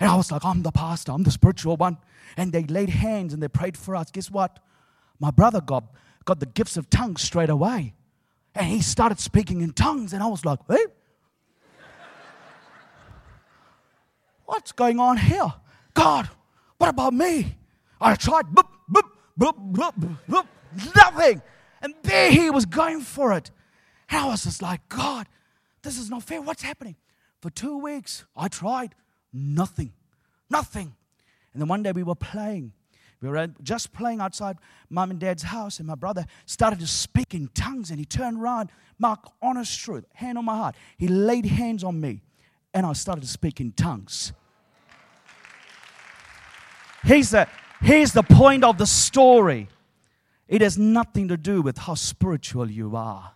And 0.00 0.10
I 0.10 0.16
was 0.16 0.32
like, 0.32 0.44
I'm 0.44 0.62
the 0.62 0.72
pastor, 0.72 1.12
I'm 1.12 1.22
the 1.22 1.30
spiritual 1.30 1.76
one. 1.76 1.98
And 2.36 2.52
they 2.52 2.64
laid 2.64 2.88
hands 2.88 3.32
and 3.32 3.42
they 3.42 3.48
prayed 3.48 3.76
for 3.76 3.94
us. 3.94 4.10
Guess 4.10 4.30
what? 4.30 4.58
My 5.20 5.30
brother 5.30 5.60
got 5.60 5.84
got 6.24 6.40
the 6.40 6.46
gifts 6.46 6.76
of 6.76 6.90
tongues 6.90 7.22
straight 7.22 7.50
away. 7.50 7.94
And 8.54 8.66
he 8.66 8.80
started 8.80 9.18
speaking 9.18 9.60
in 9.60 9.72
tongues, 9.72 10.12
and 10.12 10.22
I 10.22 10.26
was 10.26 10.44
like, 10.44 10.60
hey, 10.68 10.84
what's 14.44 14.72
going 14.72 15.00
on 15.00 15.16
here? 15.16 15.52
God, 15.92 16.28
what 16.78 16.88
about 16.88 17.14
me? 17.14 17.56
I 18.00 18.14
tried, 18.14 18.46
boop, 18.46 18.68
boop, 18.90 19.08
boop, 19.38 19.72
boop, 19.72 20.16
boop, 20.28 20.46
nothing. 20.94 21.42
And 21.82 21.94
there 22.02 22.30
he 22.30 22.50
was 22.50 22.64
going 22.64 23.00
for 23.00 23.32
it. 23.32 23.50
And 24.08 24.24
I 24.24 24.26
was 24.28 24.44
just 24.44 24.62
like, 24.62 24.88
God, 24.88 25.26
this 25.82 25.98
is 25.98 26.10
not 26.10 26.22
fair. 26.22 26.40
What's 26.40 26.62
happening? 26.62 26.96
For 27.40 27.50
two 27.50 27.78
weeks, 27.78 28.24
I 28.36 28.48
tried, 28.48 28.94
nothing, 29.32 29.92
nothing. 30.48 30.94
And 31.52 31.60
then 31.60 31.68
one 31.68 31.82
day 31.82 31.92
we 31.92 32.02
were 32.02 32.14
playing 32.14 32.72
we 33.24 33.30
were 33.30 33.48
just 33.62 33.92
playing 33.92 34.20
outside 34.20 34.58
mom 34.90 35.10
and 35.10 35.18
dad's 35.18 35.44
house, 35.44 35.78
and 35.78 35.88
my 35.88 35.94
brother 35.94 36.26
started 36.44 36.78
to 36.80 36.86
speak 36.86 37.34
in 37.34 37.48
tongues. 37.54 37.90
And 37.90 37.98
he 37.98 38.04
turned 38.04 38.40
around, 38.40 38.70
Mark, 38.98 39.30
honest 39.40 39.80
truth, 39.80 40.04
hand 40.12 40.36
on 40.36 40.44
my 40.44 40.56
heart. 40.56 40.76
He 40.98 41.08
laid 41.08 41.46
hands 41.46 41.82
on 41.82 42.00
me, 42.00 42.20
and 42.74 42.84
I 42.84 42.92
started 42.92 43.22
to 43.22 43.26
speak 43.26 43.60
in 43.60 43.72
tongues. 43.72 44.32
Here's 47.02 47.30
the, 47.30 47.48
here's 47.80 48.12
the 48.12 48.22
point 48.22 48.62
of 48.62 48.76
the 48.76 48.86
story 48.86 49.68
it 50.46 50.60
has 50.60 50.76
nothing 50.76 51.28
to 51.28 51.38
do 51.38 51.62
with 51.62 51.78
how 51.78 51.94
spiritual 51.94 52.70
you 52.70 52.94
are. 52.94 53.32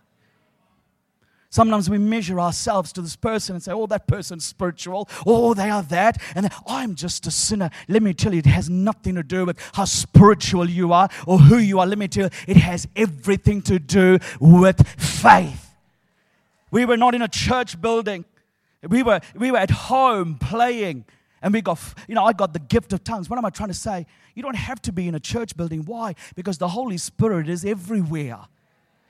Sometimes 1.51 1.89
we 1.89 1.97
measure 1.97 2.39
ourselves 2.39 2.93
to 2.93 3.01
this 3.01 3.15
person 3.15 3.55
and 3.55 3.63
say, 3.63 3.71
oh, 3.71 3.87
that 3.87 4.05
person's 4.05 4.45
spiritual. 4.45 5.09
Oh, 5.25 5.55
they 5.55 5.71
are 5.71 5.81
that. 5.83 6.21
And 6.35 6.49
I'm 6.67 6.93
just 6.93 7.25
a 7.25 7.31
sinner. 7.31 7.71
Let 7.87 8.03
me 8.03 8.13
tell 8.13 8.33
you, 8.33 8.39
it 8.39 8.45
has 8.45 8.69
nothing 8.69 9.15
to 9.15 9.23
do 9.23 9.45
with 9.45 9.59
how 9.73 9.85
spiritual 9.85 10.69
you 10.69 10.93
are 10.93 11.09
or 11.25 11.39
who 11.39 11.57
you 11.57 11.79
are. 11.79 11.87
Let 11.87 11.97
me 11.97 12.07
tell 12.07 12.25
you, 12.25 12.29
it 12.47 12.57
has 12.57 12.87
everything 12.95 13.63
to 13.63 13.79
do 13.79 14.19
with 14.39 14.87
faith. 14.99 15.73
We 16.69 16.85
were 16.85 16.97
not 16.97 17.15
in 17.15 17.23
a 17.23 17.27
church 17.27 17.81
building, 17.81 18.25
we 18.87 19.01
were, 19.01 19.19
we 19.35 19.51
were 19.51 19.57
at 19.57 19.71
home 19.71 20.37
playing. 20.37 21.05
And 21.41 21.53
we 21.53 21.61
got, 21.61 21.79
you 22.07 22.15
know, 22.15 22.25
I 22.25 22.33
got 22.33 22.51
the 22.51 22.59
gift 22.59 22.91
of 22.91 23.03
tongues. 23.03 23.29
What 23.29 23.39
am 23.39 23.45
I 23.45 23.49
trying 23.49 23.69
to 23.69 23.73
say? 23.73 24.05
You 24.35 24.43
don't 24.43 24.57
have 24.57 24.81
to 24.83 24.91
be 24.91 25.07
in 25.07 25.15
a 25.15 25.19
church 25.21 25.55
building. 25.55 25.83
Why? 25.85 26.15
Because 26.35 26.57
the 26.57 26.67
Holy 26.67 26.97
Spirit 26.97 27.47
is 27.47 27.63
everywhere. 27.63 28.39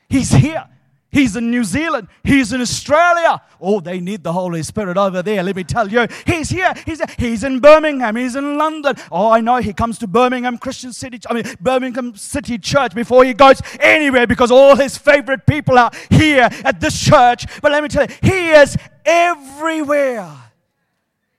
He's 0.08 0.32
here. 0.32 0.68
He's 1.12 1.36
in 1.36 1.50
New 1.50 1.64
Zealand. 1.64 2.08
He's 2.24 2.54
in 2.54 2.62
Australia. 2.62 3.42
Oh, 3.60 3.80
they 3.80 4.00
need 4.00 4.24
the 4.24 4.32
Holy 4.32 4.62
Spirit 4.62 4.96
over 4.96 5.24
there. 5.24 5.42
Let 5.42 5.56
me 5.56 5.64
tell 5.64 5.90
you. 5.90 6.08
He's 6.26 6.50
here. 6.50 6.72
He's, 6.86 7.02
he's 7.18 7.44
in 7.44 7.60
Birmingham. 7.60 8.16
He's 8.16 8.36
in 8.36 8.58
London. 8.58 8.96
Oh, 9.12 9.32
I 9.32 9.42
know 9.42 9.58
he 9.58 9.74
comes 9.74 9.98
to 10.00 10.08
Birmingham 10.08 10.60
Christian 10.60 10.94
City, 10.94 11.20
I 11.28 11.34
mean, 11.34 11.44
Birmingham 11.60 12.16
City 12.16 12.60
Church 12.60 12.94
before 12.94 13.24
he 13.24 13.34
goes 13.34 13.62
anywhere 13.80 14.28
because 14.28 14.52
all 14.52 14.76
his 14.76 14.98
favorite 14.98 15.48
people 15.48 15.80
are 15.80 15.92
here 16.12 16.48
at 16.64 16.80
this 16.80 17.00
church. 17.00 17.46
But 17.62 17.72
let 17.72 17.82
me 17.82 17.90
tell 17.90 18.06
you, 18.06 18.16
he 18.22 18.50
is 18.52 18.78
everywhere. 19.04 20.32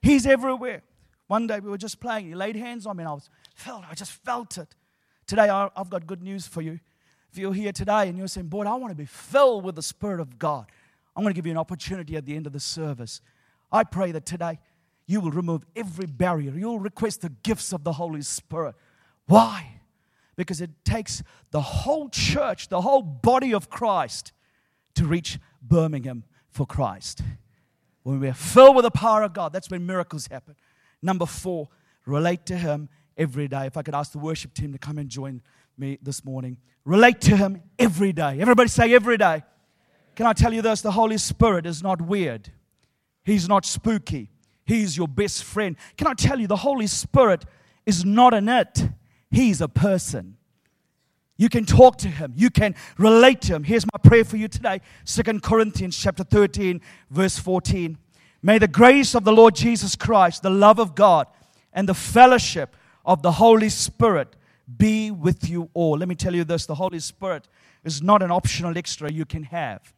He's 0.02 0.26
everywhere. 0.26 0.82
One 1.28 1.46
day 1.46 1.60
we 1.60 1.70
were 1.70 1.78
just 1.78 2.00
playing. 2.00 2.26
He 2.26 2.34
laid 2.34 2.56
hands 2.56 2.86
on 2.86 2.96
me 2.96 3.02
and 3.02 3.10
I 3.10 3.14
was 3.14 3.30
felt, 3.54 3.84
I 3.88 3.94
just 3.94 4.12
felt 4.12 4.58
it. 4.58 4.74
Today 5.28 5.48
I've 5.48 5.90
got 5.90 6.08
good 6.08 6.22
news 6.22 6.44
for 6.44 6.60
you. 6.60 6.80
If 7.30 7.38
you're 7.38 7.54
here 7.54 7.72
today 7.72 8.08
and 8.08 8.18
you're 8.18 8.28
saying, 8.28 8.48
Boy, 8.48 8.64
I 8.64 8.74
want 8.74 8.90
to 8.90 8.96
be 8.96 9.04
filled 9.04 9.64
with 9.64 9.76
the 9.76 9.82
Spirit 9.82 10.20
of 10.20 10.38
God, 10.38 10.66
I'm 11.14 11.22
going 11.22 11.32
to 11.32 11.38
give 11.38 11.46
you 11.46 11.52
an 11.52 11.58
opportunity 11.58 12.16
at 12.16 12.26
the 12.26 12.34
end 12.34 12.46
of 12.46 12.52
the 12.52 12.60
service. 12.60 13.20
I 13.70 13.84
pray 13.84 14.10
that 14.12 14.26
today 14.26 14.58
you 15.06 15.20
will 15.20 15.30
remove 15.30 15.64
every 15.76 16.06
barrier. 16.06 16.52
You'll 16.52 16.80
request 16.80 17.20
the 17.20 17.28
gifts 17.28 17.72
of 17.72 17.84
the 17.84 17.92
Holy 17.92 18.22
Spirit. 18.22 18.74
Why? 19.26 19.80
Because 20.34 20.60
it 20.60 20.70
takes 20.84 21.22
the 21.50 21.60
whole 21.60 22.08
church, 22.08 22.68
the 22.68 22.80
whole 22.80 23.02
body 23.02 23.54
of 23.54 23.70
Christ 23.70 24.32
to 24.94 25.06
reach 25.06 25.38
Birmingham 25.62 26.24
for 26.48 26.66
Christ. 26.66 27.22
When 28.02 28.18
we're 28.18 28.34
filled 28.34 28.76
with 28.76 28.84
the 28.84 28.90
power 28.90 29.22
of 29.22 29.34
God, 29.34 29.52
that's 29.52 29.70
when 29.70 29.86
miracles 29.86 30.26
happen. 30.28 30.56
Number 31.02 31.26
four, 31.26 31.68
relate 32.06 32.46
to 32.46 32.56
Him 32.56 32.88
every 33.16 33.46
day. 33.46 33.66
If 33.66 33.76
I 33.76 33.82
could 33.82 33.94
ask 33.94 34.12
the 34.12 34.18
worship 34.18 34.54
team 34.54 34.72
to 34.72 34.78
come 34.78 34.98
and 34.98 35.08
join 35.08 35.42
me 35.80 35.98
this 36.02 36.24
morning. 36.24 36.58
Relate 36.84 37.20
to 37.22 37.36
Him 37.36 37.62
every 37.78 38.12
day. 38.12 38.38
Everybody 38.40 38.68
say 38.68 38.94
every 38.94 39.16
day. 39.16 39.42
Can 40.14 40.26
I 40.26 40.32
tell 40.32 40.52
you 40.52 40.62
this? 40.62 40.82
The 40.82 40.92
Holy 40.92 41.18
Spirit 41.18 41.66
is 41.66 41.82
not 41.82 42.00
weird, 42.00 42.52
He's 43.24 43.48
not 43.48 43.64
spooky. 43.64 44.30
He's 44.64 44.96
your 44.96 45.08
best 45.08 45.42
friend. 45.42 45.74
Can 45.96 46.06
I 46.06 46.14
tell 46.14 46.38
you, 46.38 46.46
the 46.46 46.54
Holy 46.54 46.86
Spirit 46.86 47.44
is 47.86 48.04
not 48.04 48.34
an 48.34 48.48
it, 48.48 48.88
He's 49.30 49.60
a 49.60 49.66
person. 49.66 50.36
You 51.36 51.48
can 51.48 51.64
talk 51.64 51.96
to 51.98 52.08
him. 52.08 52.34
You 52.36 52.50
can 52.50 52.74
relate 52.98 53.40
to 53.42 53.54
him. 53.54 53.64
Here's 53.64 53.86
my 53.86 53.98
prayer 54.04 54.24
for 54.26 54.36
you 54.36 54.46
today. 54.46 54.82
Second 55.04 55.42
Corinthians 55.42 55.96
chapter 55.96 56.22
13, 56.22 56.82
verse 57.08 57.38
14. 57.38 57.96
May 58.42 58.58
the 58.58 58.68
grace 58.68 59.14
of 59.14 59.24
the 59.24 59.32
Lord 59.32 59.54
Jesus 59.54 59.96
Christ, 59.96 60.42
the 60.42 60.50
love 60.50 60.78
of 60.78 60.94
God, 60.94 61.28
and 61.72 61.88
the 61.88 61.94
fellowship 61.94 62.76
of 63.06 63.22
the 63.22 63.32
Holy 63.32 63.70
Spirit 63.70 64.36
be 64.76 65.10
with 65.10 65.48
you 65.48 65.70
all. 65.74 65.98
Let 65.98 66.08
me 66.08 66.14
tell 66.14 66.34
you 66.34 66.44
this 66.44 66.66
the 66.66 66.74
Holy 66.74 67.00
Spirit 67.00 67.48
is 67.84 68.02
not 68.02 68.22
an 68.22 68.30
optional 68.30 68.76
extra 68.76 69.10
you 69.10 69.24
can 69.24 69.44
have. 69.44 69.94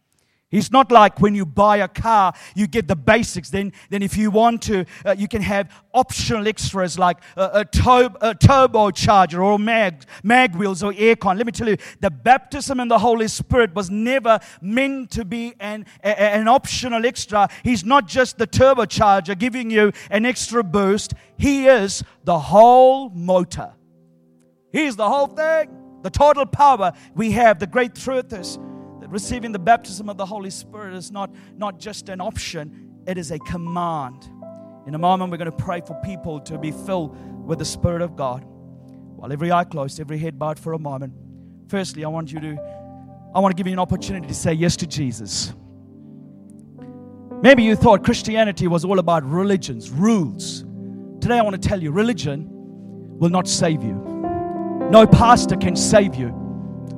It's 0.52 0.70
not 0.70 0.92
like 0.92 1.18
when 1.18 1.34
you 1.34 1.46
buy 1.46 1.78
a 1.78 1.88
car, 1.88 2.34
you 2.54 2.66
get 2.66 2.86
the 2.86 2.94
basics. 2.94 3.48
Then, 3.48 3.72
then 3.88 4.02
if 4.02 4.18
you 4.18 4.30
want 4.30 4.60
to, 4.62 4.84
uh, 5.04 5.14
you 5.16 5.26
can 5.26 5.40
have 5.40 5.70
optional 5.94 6.46
extras 6.46 6.98
like 6.98 7.16
a, 7.36 7.50
a, 7.54 7.64
tur- 7.64 8.14
a 8.20 8.34
turbocharger 8.34 9.42
or 9.42 9.58
mag, 9.58 10.04
mag 10.22 10.54
wheels 10.54 10.82
or 10.82 10.92
aircon. 10.92 11.38
Let 11.38 11.46
me 11.46 11.52
tell 11.52 11.68
you, 11.68 11.78
the 12.00 12.10
baptism 12.10 12.80
in 12.80 12.88
the 12.88 12.98
Holy 12.98 13.28
Spirit 13.28 13.74
was 13.74 13.88
never 13.88 14.38
meant 14.60 15.10
to 15.12 15.24
be 15.24 15.54
an, 15.58 15.86
a, 16.04 16.20
an 16.20 16.48
optional 16.48 17.06
extra. 17.06 17.48
He's 17.64 17.82
not 17.82 18.06
just 18.06 18.36
the 18.36 18.46
turbocharger 18.46 19.38
giving 19.38 19.70
you 19.70 19.92
an 20.10 20.26
extra 20.26 20.62
boost. 20.62 21.14
He 21.38 21.66
is 21.66 22.04
the 22.24 22.38
whole 22.38 23.08
motor. 23.08 23.72
He's 24.72 24.96
the 24.96 25.08
whole 25.08 25.26
thing. 25.26 26.00
The 26.02 26.10
total 26.10 26.46
power 26.46 26.92
we 27.14 27.30
have. 27.32 27.58
The 27.58 27.66
great 27.66 27.94
truth 27.94 28.32
is, 28.32 28.58
that 29.00 29.08
receiving 29.08 29.52
the 29.52 29.58
baptism 29.58 30.08
of 30.08 30.16
the 30.16 30.26
Holy 30.26 30.50
Spirit 30.50 30.94
is 30.94 31.10
not, 31.10 31.34
not 31.56 31.78
just 31.78 32.08
an 32.08 32.20
option, 32.20 33.02
it 33.06 33.18
is 33.18 33.30
a 33.30 33.38
command. 33.40 34.28
In 34.86 34.94
a 34.94 34.98
moment, 34.98 35.30
we're 35.30 35.36
going 35.36 35.50
to 35.50 35.56
pray 35.56 35.80
for 35.80 35.94
people 36.02 36.40
to 36.40 36.58
be 36.58 36.72
filled 36.72 37.16
with 37.46 37.58
the 37.58 37.64
Spirit 37.64 38.02
of 38.02 38.16
God. 38.16 38.44
While 38.44 39.32
every 39.32 39.52
eye 39.52 39.64
closed, 39.64 40.00
every 40.00 40.18
head 40.18 40.38
bowed 40.38 40.58
for 40.58 40.72
a 40.72 40.78
moment. 40.78 41.12
Firstly, 41.68 42.04
I 42.04 42.08
want 42.08 42.32
you 42.32 42.40
to, 42.40 42.56
I 43.34 43.38
want 43.38 43.56
to 43.56 43.56
give 43.56 43.66
you 43.66 43.72
an 43.72 43.78
opportunity 43.78 44.26
to 44.26 44.34
say 44.34 44.52
yes 44.52 44.76
to 44.76 44.86
Jesus. 44.86 45.52
Maybe 47.42 47.62
you 47.62 47.76
thought 47.76 48.04
Christianity 48.04 48.66
was 48.68 48.84
all 48.84 48.98
about 48.98 49.24
religions, 49.24 49.90
rules. 49.90 50.62
Today, 51.20 51.38
I 51.38 51.42
want 51.42 51.60
to 51.60 51.68
tell 51.68 51.80
you 51.80 51.92
religion 51.92 52.48
will 53.18 53.30
not 53.30 53.46
save 53.46 53.82
you. 53.82 54.01
No 54.92 55.06
pastor 55.06 55.56
can 55.56 55.74
save 55.74 56.14
you. 56.16 56.30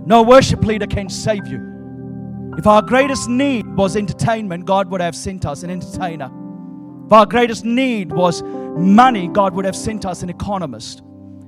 No 0.04 0.24
worship 0.24 0.64
leader 0.64 0.88
can 0.88 1.08
save 1.08 1.46
you. 1.46 1.60
If 2.58 2.66
our 2.66 2.82
greatest 2.82 3.28
need 3.28 3.64
was 3.76 3.94
entertainment, 3.94 4.64
God 4.64 4.90
would 4.90 5.00
have 5.00 5.14
sent 5.14 5.46
us 5.46 5.62
an 5.62 5.70
entertainer. 5.70 6.28
If 7.06 7.12
our 7.12 7.24
greatest 7.24 7.64
need 7.64 8.12
was 8.12 8.42
money, 8.42 9.28
God 9.28 9.54
would 9.54 9.64
have 9.64 9.76
sent 9.76 10.04
us 10.06 10.24
an 10.24 10.28
economist. 10.28 11.02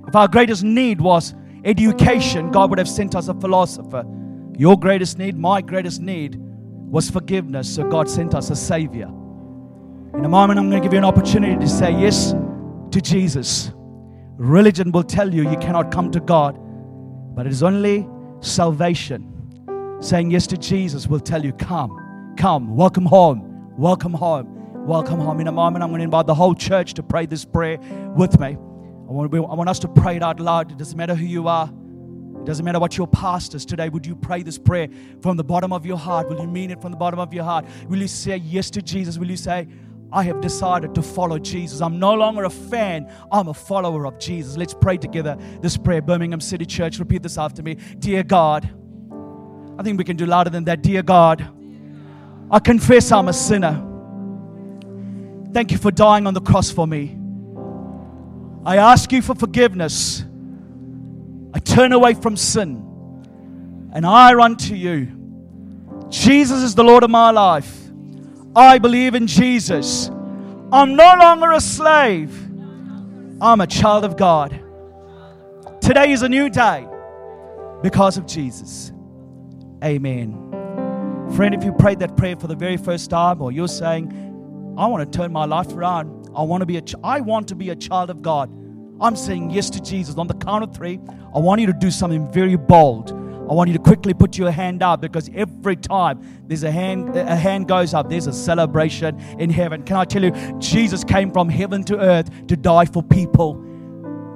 If 0.06 0.14
our 0.14 0.28
greatest 0.28 0.62
need 0.62 1.00
was 1.00 1.34
education, 1.64 2.52
God 2.52 2.70
would 2.70 2.78
have 2.78 2.88
sent 2.88 3.16
us 3.16 3.26
a 3.26 3.34
philosopher. 3.34 4.04
Your 4.56 4.78
greatest 4.78 5.18
need, 5.18 5.36
my 5.36 5.60
greatest 5.60 6.00
need, 6.00 6.36
was 6.38 7.10
forgiveness, 7.10 7.74
so 7.74 7.88
God 7.88 8.08
sent 8.08 8.36
us 8.36 8.50
a 8.50 8.56
Savior. 8.56 9.08
In 10.14 10.24
a 10.24 10.28
moment, 10.28 10.60
I'm 10.60 10.70
going 10.70 10.80
to 10.80 10.86
give 10.86 10.92
you 10.92 10.98
an 10.98 11.04
opportunity 11.04 11.56
to 11.56 11.68
say 11.68 11.90
yes 11.90 12.36
to 12.92 13.00
Jesus. 13.00 13.72
Religion 14.38 14.92
will 14.92 15.02
tell 15.02 15.32
you 15.32 15.48
you 15.50 15.56
cannot 15.56 15.90
come 15.90 16.10
to 16.10 16.20
God, 16.20 16.58
but 17.34 17.46
it 17.46 17.52
is 17.52 17.62
only 17.62 18.06
salvation 18.40 19.32
saying 20.00 20.30
yes 20.30 20.46
to 20.48 20.58
Jesus 20.58 21.06
will 21.06 21.20
tell 21.20 21.42
you, 21.42 21.54
Come, 21.54 22.34
come, 22.36 22.76
welcome 22.76 23.06
home, 23.06 23.72
welcome 23.78 24.12
home, 24.12 24.46
welcome 24.86 25.18
home. 25.20 25.40
In 25.40 25.48
a 25.48 25.52
moment, 25.52 25.82
I'm 25.82 25.88
going 25.88 26.00
to 26.00 26.04
invite 26.04 26.26
the 26.26 26.34
whole 26.34 26.54
church 26.54 26.92
to 26.94 27.02
pray 27.02 27.24
this 27.24 27.46
prayer 27.46 27.78
with 28.14 28.38
me. 28.38 28.48
I 28.48 29.10
want, 29.10 29.32
I 29.32 29.38
want 29.38 29.70
us 29.70 29.78
to 29.78 29.88
pray 29.88 30.16
it 30.16 30.22
out 30.22 30.38
loud. 30.38 30.70
It 30.70 30.76
doesn't 30.76 30.98
matter 30.98 31.14
who 31.14 31.24
you 31.24 31.48
are, 31.48 31.68
it 31.68 32.44
doesn't 32.44 32.64
matter 32.64 32.78
what 32.78 32.98
your 32.98 33.08
past 33.08 33.54
is 33.54 33.64
today. 33.64 33.88
Would 33.88 34.04
you 34.04 34.14
pray 34.14 34.42
this 34.42 34.58
prayer 34.58 34.88
from 35.22 35.38
the 35.38 35.44
bottom 35.44 35.72
of 35.72 35.86
your 35.86 35.96
heart? 35.96 36.28
Will 36.28 36.40
you 36.40 36.46
mean 36.46 36.70
it 36.70 36.82
from 36.82 36.90
the 36.90 36.98
bottom 36.98 37.18
of 37.18 37.32
your 37.32 37.44
heart? 37.44 37.64
Will 37.88 38.02
you 38.02 38.08
say 38.08 38.36
yes 38.36 38.68
to 38.72 38.82
Jesus? 38.82 39.16
Will 39.16 39.30
you 39.30 39.38
say, 39.38 39.66
I 40.12 40.22
have 40.22 40.40
decided 40.40 40.94
to 40.94 41.02
follow 41.02 41.38
Jesus. 41.38 41.80
I'm 41.80 41.98
no 41.98 42.14
longer 42.14 42.44
a 42.44 42.50
fan, 42.50 43.12
I'm 43.30 43.48
a 43.48 43.54
follower 43.54 44.06
of 44.06 44.18
Jesus. 44.18 44.56
Let's 44.56 44.74
pray 44.74 44.96
together 44.96 45.36
this 45.60 45.76
prayer. 45.76 46.00
Birmingham 46.00 46.40
City 46.40 46.64
Church, 46.64 46.98
repeat 46.98 47.22
this 47.22 47.38
after 47.38 47.62
me. 47.62 47.76
Dear 47.98 48.22
God, 48.22 48.64
I 49.78 49.82
think 49.82 49.98
we 49.98 50.04
can 50.04 50.16
do 50.16 50.26
louder 50.26 50.50
than 50.50 50.64
that. 50.64 50.82
Dear 50.82 51.02
God, 51.02 51.46
I 52.50 52.58
confess 52.60 53.10
I'm 53.10 53.28
a 53.28 53.32
sinner. 53.32 53.82
Thank 55.52 55.72
you 55.72 55.78
for 55.78 55.90
dying 55.90 56.26
on 56.26 56.34
the 56.34 56.40
cross 56.40 56.70
for 56.70 56.86
me. 56.86 57.18
I 58.64 58.76
ask 58.76 59.10
you 59.12 59.22
for 59.22 59.34
forgiveness. 59.34 60.24
I 61.54 61.58
turn 61.58 61.92
away 61.92 62.14
from 62.14 62.36
sin 62.36 62.82
and 63.92 64.04
I 64.04 64.34
run 64.34 64.56
to 64.56 64.76
you. 64.76 65.12
Jesus 66.10 66.62
is 66.62 66.74
the 66.74 66.84
Lord 66.84 67.02
of 67.02 67.10
my 67.10 67.30
life. 67.30 67.85
I 68.56 68.78
believe 68.78 69.14
in 69.14 69.26
Jesus. 69.26 70.08
I'm 70.72 70.96
no 70.96 71.14
longer 71.18 71.52
a 71.52 71.60
slave, 71.60 72.34
I'm 73.38 73.60
a 73.60 73.66
child 73.66 74.04
of 74.06 74.16
God. 74.16 74.58
Today 75.82 76.10
is 76.10 76.22
a 76.22 76.28
new 76.28 76.48
day 76.48 76.88
because 77.82 78.16
of 78.16 78.26
Jesus. 78.26 78.92
Amen. 79.84 80.32
Friend, 81.36 81.54
if 81.54 81.64
you 81.64 81.72
prayed 81.72 81.98
that 81.98 82.16
prayer 82.16 82.34
for 82.34 82.46
the 82.46 82.56
very 82.56 82.78
first 82.78 83.10
time, 83.10 83.42
or 83.42 83.52
you're 83.52 83.68
saying, 83.68 84.10
I 84.78 84.86
want 84.86 85.12
to 85.12 85.18
turn 85.18 85.32
my 85.32 85.44
life 85.44 85.74
around, 85.74 86.30
I 86.34 86.42
want 86.42 86.62
to 86.62 86.66
be 86.66 86.78
a, 86.78 86.80
ch- 86.80 86.94
I 87.04 87.20
want 87.20 87.48
to 87.48 87.54
be 87.54 87.68
a 87.70 87.76
child 87.76 88.08
of 88.08 88.22
God. 88.22 88.50
I'm 89.02 89.16
saying 89.16 89.50
yes 89.50 89.68
to 89.70 89.82
Jesus. 89.82 90.16
On 90.16 90.26
the 90.26 90.34
count 90.34 90.64
of 90.64 90.74
three, 90.74 90.98
I 91.34 91.38
want 91.40 91.60
you 91.60 91.66
to 91.66 91.74
do 91.74 91.90
something 91.90 92.32
very 92.32 92.56
bold. 92.56 93.10
I 93.48 93.52
want 93.52 93.68
you 93.68 93.74
to 93.74 93.82
quickly 93.82 94.12
put 94.12 94.36
your 94.36 94.50
hand 94.50 94.82
up 94.82 95.00
because 95.00 95.30
every 95.32 95.76
time 95.76 96.20
there's 96.48 96.64
a 96.64 96.70
hand, 96.70 97.16
a 97.16 97.36
hand 97.36 97.68
goes 97.68 97.94
up, 97.94 98.10
there's 98.10 98.26
a 98.26 98.32
celebration 98.32 99.20
in 99.38 99.50
heaven. 99.50 99.84
Can 99.84 99.96
I 99.96 100.04
tell 100.04 100.24
you, 100.24 100.32
Jesus 100.58 101.04
came 101.04 101.30
from 101.30 101.48
heaven 101.48 101.84
to 101.84 101.96
earth 101.98 102.28
to 102.48 102.56
die 102.56 102.86
for 102.86 103.04
people. 103.04 103.54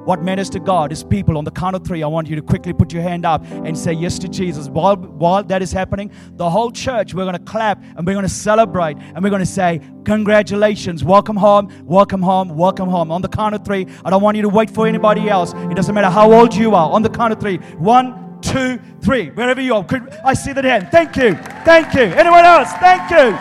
What 0.04 0.22
matters 0.22 0.48
to 0.50 0.60
God 0.60 0.92
is 0.92 1.02
people. 1.02 1.36
On 1.36 1.44
the 1.44 1.50
count 1.50 1.76
of 1.76 1.84
three, 1.84 2.02
I 2.02 2.06
want 2.06 2.28
you 2.28 2.36
to 2.36 2.42
quickly 2.42 2.72
put 2.72 2.92
your 2.92 3.02
hand 3.02 3.26
up 3.26 3.44
and 3.50 3.76
say 3.76 3.92
yes 3.92 4.18
to 4.20 4.28
Jesus. 4.28 4.68
While, 4.68 4.96
while 4.96 5.42
that 5.44 5.60
is 5.60 5.72
happening, 5.72 6.10
the 6.36 6.48
whole 6.48 6.70
church, 6.70 7.12
we're 7.12 7.24
going 7.24 7.36
to 7.36 7.44
clap 7.44 7.82
and 7.96 8.06
we're 8.06 8.14
going 8.14 8.24
to 8.24 8.28
celebrate 8.28 8.96
and 8.96 9.22
we're 9.22 9.30
going 9.30 9.40
to 9.40 9.46
say, 9.46 9.80
Congratulations, 10.04 11.04
welcome 11.04 11.36
home, 11.36 11.70
welcome 11.84 12.22
home, 12.22 12.56
welcome 12.56 12.88
home. 12.88 13.10
On 13.10 13.22
the 13.22 13.28
count 13.28 13.54
of 13.54 13.64
three, 13.64 13.86
I 14.04 14.10
don't 14.10 14.22
want 14.22 14.36
you 14.36 14.42
to 14.42 14.48
wait 14.48 14.70
for 14.70 14.86
anybody 14.86 15.28
else. 15.28 15.52
It 15.52 15.74
doesn't 15.74 15.94
matter 15.94 16.10
how 16.10 16.32
old 16.32 16.54
you 16.54 16.74
are. 16.74 16.90
On 16.92 17.02
the 17.02 17.10
count 17.10 17.32
of 17.32 17.40
three, 17.40 17.58
one, 17.76 18.29
two, 18.42 18.78
three. 19.00 19.30
Wherever 19.30 19.60
you 19.60 19.74
are. 19.74 19.86
I 20.24 20.34
see 20.34 20.52
that 20.52 20.64
hand. 20.64 20.88
Thank 20.90 21.16
you. 21.16 21.34
Thank 21.64 21.94
you. 21.94 22.02
Anyone 22.02 22.44
else? 22.44 22.72
Thank 22.74 23.10
you. 23.10 23.36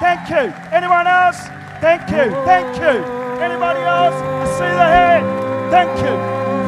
Thank 0.00 0.28
you. 0.30 0.52
Anyone 0.72 1.06
else? 1.06 1.38
Thank 1.80 2.08
you. 2.10 2.30
Thank 2.44 2.76
you. 2.78 3.24
Anybody 3.40 3.80
else? 3.80 4.14
I 4.14 4.46
see 4.56 4.72
the 4.80 4.88
hand. 4.96 5.24
Thank 5.70 5.90
you. 5.98 6.14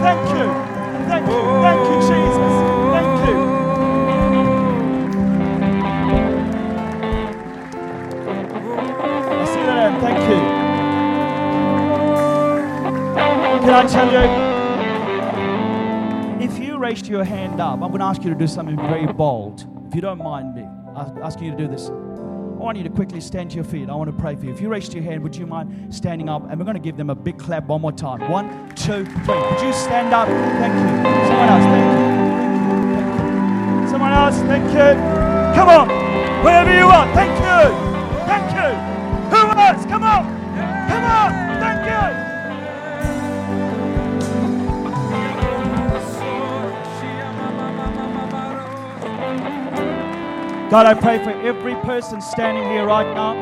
Thank 0.02 0.28
you. 0.36 0.46
Thank 1.08 1.26
you. 1.26 1.42
Thank 1.64 1.80
you, 1.88 1.98
Jesus. 2.08 2.54
Thank 2.92 3.12
you. 3.28 3.36
I 9.30 9.44
see 9.46 9.64
that. 9.66 10.00
Thank 10.00 10.20
you. 10.30 10.40
Can 13.60 13.74
I 13.74 13.86
tell 13.86 14.12
you? 14.12 14.45
Raised 16.86 17.08
your 17.08 17.24
hand 17.24 17.60
up, 17.60 17.82
I'm 17.82 17.88
going 17.88 17.98
to 17.98 18.04
ask 18.04 18.22
you 18.22 18.30
to 18.30 18.38
do 18.38 18.46
something 18.46 18.76
very 18.76 19.08
bold. 19.08 19.66
If 19.88 19.94
you 19.96 20.00
don't 20.00 20.22
mind 20.22 20.54
me, 20.54 20.62
asking 21.20 21.46
you 21.46 21.50
to 21.50 21.56
do 21.56 21.66
this. 21.66 21.88
I 21.88 21.90
want 21.90 22.78
you 22.78 22.84
to 22.84 22.90
quickly 22.90 23.20
stand 23.20 23.50
to 23.50 23.56
your 23.56 23.64
feet. 23.64 23.90
I 23.90 23.94
want 23.96 24.08
to 24.08 24.16
pray 24.16 24.36
for 24.36 24.44
you. 24.44 24.52
If 24.52 24.60
you 24.60 24.68
raised 24.68 24.94
your 24.94 25.02
hand, 25.02 25.24
would 25.24 25.34
you 25.34 25.46
mind 25.48 25.92
standing 25.92 26.28
up? 26.28 26.48
And 26.48 26.60
we're 26.60 26.64
going 26.64 26.76
to 26.76 26.80
give 26.80 26.96
them 26.96 27.10
a 27.10 27.14
big 27.16 27.40
clap 27.40 27.66
one 27.66 27.80
more 27.80 27.90
time. 27.90 28.30
One, 28.30 28.68
two, 28.76 29.04
three. 29.04 29.34
Would 29.34 29.62
you 29.62 29.72
stand 29.72 30.14
up? 30.14 30.28
Thank 30.28 30.74
you. 30.74 30.86
Someone 31.26 31.48
else, 31.58 31.64
thank 31.74 31.90
you. 31.90 32.92
Thank 32.94 33.08
you. 33.82 33.88
Someone 33.90 34.12
else, 34.12 34.36
thank 34.42 34.66
you. 34.70 35.56
Come 35.56 35.68
on. 35.68 35.88
Wherever 36.44 36.72
you 36.72 36.86
are, 36.86 37.12
thank 37.14 37.34
you. 37.40 37.95
God, 50.76 50.84
I 50.84 50.92
pray 50.92 51.24
for 51.24 51.30
every 51.30 51.74
person 51.76 52.20
standing 52.20 52.64
here 52.64 52.84
right 52.84 53.10
now. 53.14 53.32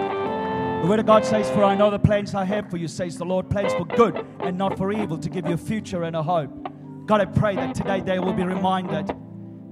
The 0.82 0.86
word 0.86 1.00
of 1.00 1.06
God 1.06 1.24
says, 1.24 1.50
For 1.50 1.64
I 1.64 1.74
know 1.74 1.90
the 1.90 1.98
plans 1.98 2.32
I 2.32 2.44
have 2.44 2.70
for 2.70 2.76
you, 2.76 2.86
says 2.86 3.18
the 3.18 3.24
Lord, 3.24 3.50
plans 3.50 3.72
for 3.72 3.84
good 3.84 4.24
and 4.38 4.56
not 4.56 4.78
for 4.78 4.92
evil, 4.92 5.18
to 5.18 5.28
give 5.28 5.44
you 5.48 5.54
a 5.54 5.56
future 5.56 6.04
and 6.04 6.14
a 6.14 6.22
hope. 6.22 6.52
God, 7.06 7.20
I 7.20 7.24
pray 7.24 7.56
that 7.56 7.74
today 7.74 8.00
they 8.00 8.20
will 8.20 8.34
be 8.34 8.44
reminded 8.44 9.12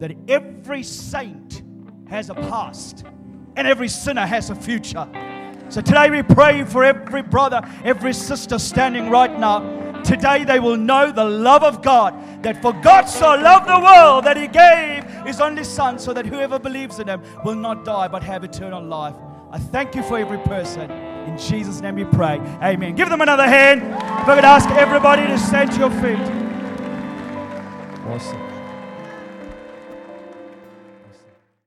that 0.00 0.10
every 0.26 0.82
saint 0.82 1.62
has 2.08 2.30
a 2.30 2.34
past 2.34 3.04
and 3.54 3.68
every 3.68 3.86
sinner 3.86 4.26
has 4.26 4.50
a 4.50 4.56
future. 4.56 5.06
So 5.68 5.80
today 5.80 6.10
we 6.10 6.24
pray 6.24 6.64
for 6.64 6.82
every 6.82 7.22
brother, 7.22 7.60
every 7.84 8.12
sister 8.12 8.58
standing 8.58 9.08
right 9.08 9.38
now. 9.38 9.60
Today 10.04 10.44
they 10.44 10.60
will 10.60 10.76
know 10.76 11.12
the 11.12 11.24
love 11.24 11.62
of 11.62 11.82
God. 11.82 12.14
That 12.42 12.60
for 12.60 12.72
God 12.72 13.04
so 13.04 13.34
loved 13.34 13.68
the 13.68 13.78
world 13.78 14.24
that 14.24 14.36
He 14.36 14.48
gave 14.48 15.04
His 15.26 15.40
only 15.40 15.64
Son, 15.64 15.98
so 15.98 16.12
that 16.12 16.26
whoever 16.26 16.58
believes 16.58 16.98
in 16.98 17.08
Him 17.08 17.22
will 17.44 17.54
not 17.54 17.84
die 17.84 18.08
but 18.08 18.22
have 18.22 18.42
eternal 18.42 18.82
life. 18.82 19.14
I 19.50 19.58
thank 19.58 19.94
you 19.94 20.02
for 20.02 20.18
every 20.18 20.38
person. 20.38 20.90
In 20.90 21.38
Jesus' 21.38 21.80
name 21.80 21.94
we 21.96 22.04
pray. 22.04 22.40
Amen. 22.62 22.96
Give 22.96 23.08
them 23.08 23.20
another 23.20 23.46
hand. 23.46 23.82
If 23.82 24.28
I 24.28 24.34
could 24.34 24.44
ask 24.44 24.68
everybody 24.70 25.26
to 25.26 25.38
stand 25.38 25.70
to 25.72 25.78
your 25.78 25.90
feet. 25.90 26.18
Awesome. 28.08 28.51